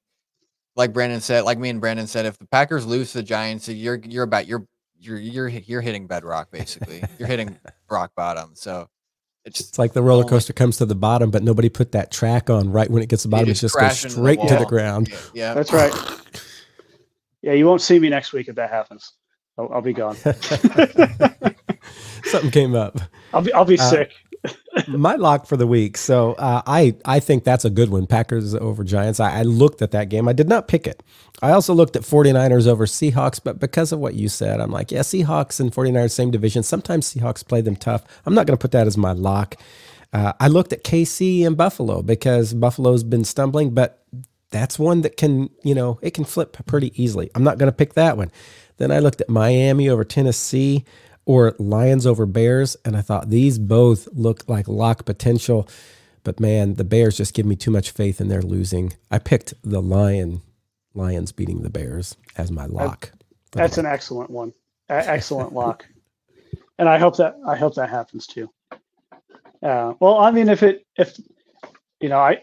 [0.77, 3.68] like Brandon said, like me and Brandon said, if the Packers lose to the Giants,
[3.68, 4.66] you're you're about you're
[4.99, 7.03] you're you're you're hitting bedrock basically.
[7.18, 7.59] you're hitting
[7.91, 8.53] rock bottom.
[8.55, 8.89] So
[9.45, 12.49] it's, it's like the roller coaster comes to the bottom, but nobody put that track
[12.49, 13.51] on right when it gets to the bottom.
[13.51, 15.11] It just goes straight the to the ground.
[15.11, 15.93] Yeah, yeah, that's right.
[17.45, 19.12] Yeah, you won't see me next week if that happens.
[19.59, 20.16] I'll, I'll be gone.
[22.25, 22.99] Something came up.
[23.35, 24.12] I'll be I'll be uh, sick.
[24.89, 25.97] My lock for the week.
[25.97, 28.07] So uh, I I think that's a good one.
[28.07, 29.21] Packers over Giants.
[29.21, 30.29] I, I, looked at that game.
[30.29, 31.03] I did not pick it.
[31.43, 34.91] I also looked at 49ers over Seahawks, but because of what you said, I'm like,
[34.91, 36.63] yeah, Seahawks and 49ers, same division.
[36.63, 38.05] Sometimes Seahawks play them tough.
[38.27, 39.57] I'm not going to put that as my lock.
[40.13, 44.05] Uh, I looked at KC and Buffalo because Buffalo's been stumbling, but
[44.51, 47.31] that's one that can, you know, it can flip pretty easily.
[47.35, 48.31] I'm not going to pick that one.
[48.77, 50.85] Then I looked at Miami over Tennessee
[51.27, 55.68] or Lions over Bears, and I thought these both look like lock potential.
[56.22, 58.95] But man, the Bears just give me too much faith in their losing.
[59.11, 60.43] I picked the Lion
[60.95, 63.12] Lions beating the Bears as my lock.
[63.53, 64.53] That's an excellent one.
[64.89, 65.87] excellent lock.
[66.77, 68.51] And I hope that I hope that happens too.
[69.62, 71.16] Uh, well, I mean, if it if
[72.01, 72.43] you know I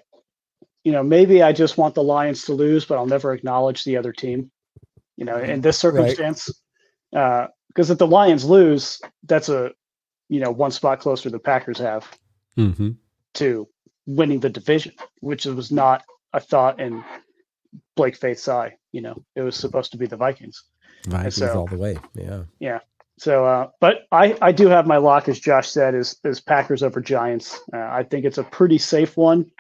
[0.83, 3.97] you know, maybe I just want the Lions to lose, but I'll never acknowledge the
[3.97, 4.51] other team.
[5.17, 6.49] You know, in this circumstance,
[7.11, 7.47] because uh,
[7.77, 9.71] if the Lions lose, that's a
[10.29, 12.09] you know one spot closer the Packers have
[12.57, 12.91] mm-hmm.
[13.35, 13.67] to
[14.05, 16.03] winning the division, which was not
[16.33, 17.03] a thought in
[17.95, 18.75] Blake Faith's eye.
[18.91, 20.63] You know, it was supposed to be the Vikings.
[21.07, 21.97] Vikings so, all the way.
[22.15, 22.43] Yeah.
[22.59, 22.79] Yeah.
[23.17, 26.83] So, uh, but I, I do have my lock, as Josh said, is is Packers
[26.83, 27.59] over Giants.
[27.73, 29.51] Uh, I think it's a pretty safe one.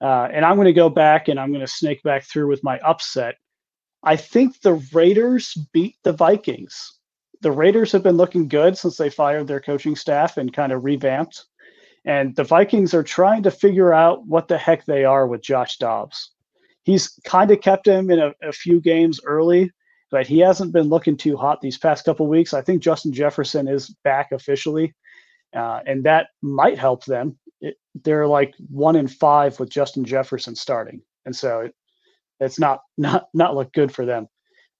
[0.00, 2.64] Uh, and I'm going to go back and I'm going to snake back through with
[2.64, 3.34] my upset.
[4.02, 6.99] I think the Raiders beat the Vikings.
[7.40, 10.84] The Raiders have been looking good since they fired their coaching staff and kind of
[10.84, 11.46] revamped.
[12.04, 15.78] And the Vikings are trying to figure out what the heck they are with Josh
[15.78, 16.32] Dobbs.
[16.82, 19.70] He's kind of kept him in a, a few games early,
[20.10, 22.54] but he hasn't been looking too hot these past couple weeks.
[22.54, 24.94] I think Justin Jefferson is back officially,
[25.54, 30.54] uh, and that might help them it, they're like one in five with Justin Jefferson
[30.54, 31.74] starting, and so it,
[32.40, 34.28] it's not not not look good for them.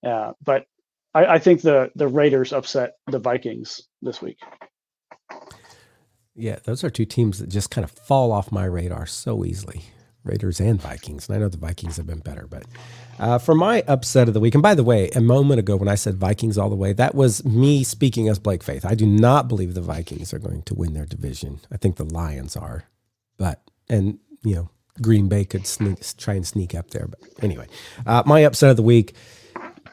[0.05, 0.65] Uh, but
[1.13, 4.37] I, I think the the Raiders upset the Vikings this week.
[6.35, 9.83] Yeah, those are two teams that just kind of fall off my radar so easily.
[10.23, 11.27] Raiders and Vikings.
[11.27, 12.63] And I know the Vikings have been better, but
[13.19, 15.87] uh, for my upset of the week, and by the way, a moment ago when
[15.87, 18.85] I said Vikings all the way, that was me speaking as Blake Faith.
[18.85, 21.59] I do not believe the Vikings are going to win their division.
[21.71, 22.85] I think the Lions are,
[23.37, 24.69] but and you know
[25.01, 27.07] Green Bay could sneak, try and sneak up there.
[27.07, 27.67] But anyway,
[28.05, 29.15] uh, my upset of the week,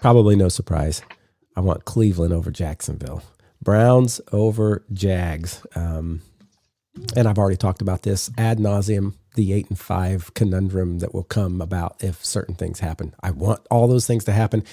[0.01, 1.03] probably no surprise.
[1.57, 3.23] I want Cleveland over Jacksonville.
[3.63, 5.65] Browns over Jags.
[5.75, 6.23] Um,
[7.17, 11.23] and I've already talked about this ad nauseum the eight and five conundrum that will
[11.23, 13.15] come about if certain things happen.
[13.23, 14.65] I want all those things to happen.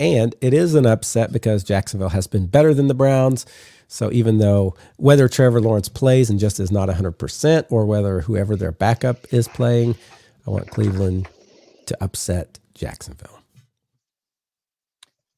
[0.00, 3.46] And it is an upset because Jacksonville has been better than the Browns.
[3.86, 8.56] So even though whether Trevor Lawrence plays and just is not 100%, or whether whoever
[8.56, 9.94] their backup is playing,
[10.46, 11.28] I want Cleveland
[11.86, 13.39] to upset Jacksonville.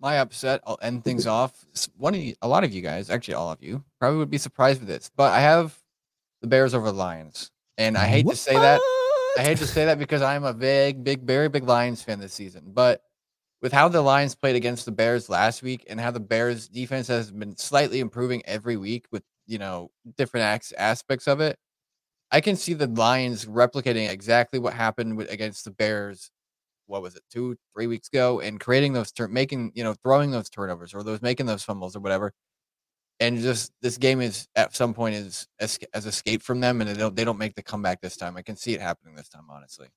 [0.03, 1.65] My upset, I'll end things off.
[1.97, 4.39] One of you, a lot of you guys, actually all of you, probably would be
[4.39, 5.79] surprised with this, but I have
[6.41, 7.53] the Bears over the Lions.
[7.79, 8.33] And I hate what?
[8.33, 8.81] to say that.
[9.39, 12.35] I hate to say that because I'm a big, big, very big Lions fan this
[12.35, 12.65] season.
[12.67, 13.03] But
[13.63, 17.07] with how the Lions played against the Bears last week and how the Bears defense
[17.07, 21.59] has been slightly improving every week with, you know, different aspects of it,
[22.33, 26.31] I can see the Lions replicating exactly what happened with, against the Bears.
[26.87, 30.31] What was it, two, three weeks ago, and creating those, turn, making, you know, throwing
[30.31, 32.33] those turnovers or those making those fumbles or whatever,
[33.21, 36.95] and just this game is at some point is as, escape from them, and they
[36.95, 38.37] don't they don't make the comeback this time.
[38.37, 39.89] I can see it happening this time, honestly.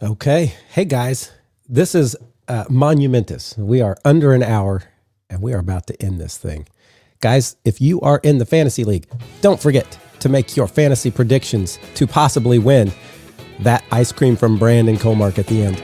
[0.00, 1.32] Okay, hey guys,
[1.68, 3.58] this is uh, monumentous.
[3.58, 4.84] We are under an hour,
[5.28, 6.68] and we are about to end this thing,
[7.20, 7.56] guys.
[7.64, 9.08] If you are in the fantasy league,
[9.40, 12.92] don't forget to make your fantasy predictions to possibly win
[13.60, 15.82] that ice cream from Brandon Colmark at the end.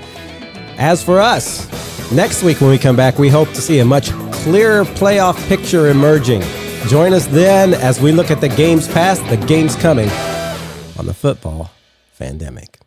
[0.78, 1.68] As for us,
[2.12, 5.88] next week when we come back, we hope to see a much clearer playoff picture
[5.88, 6.42] emerging.
[6.88, 10.08] Join us then as we look at the games past, the games coming
[10.98, 11.70] on the Football
[12.18, 12.83] Fandemic.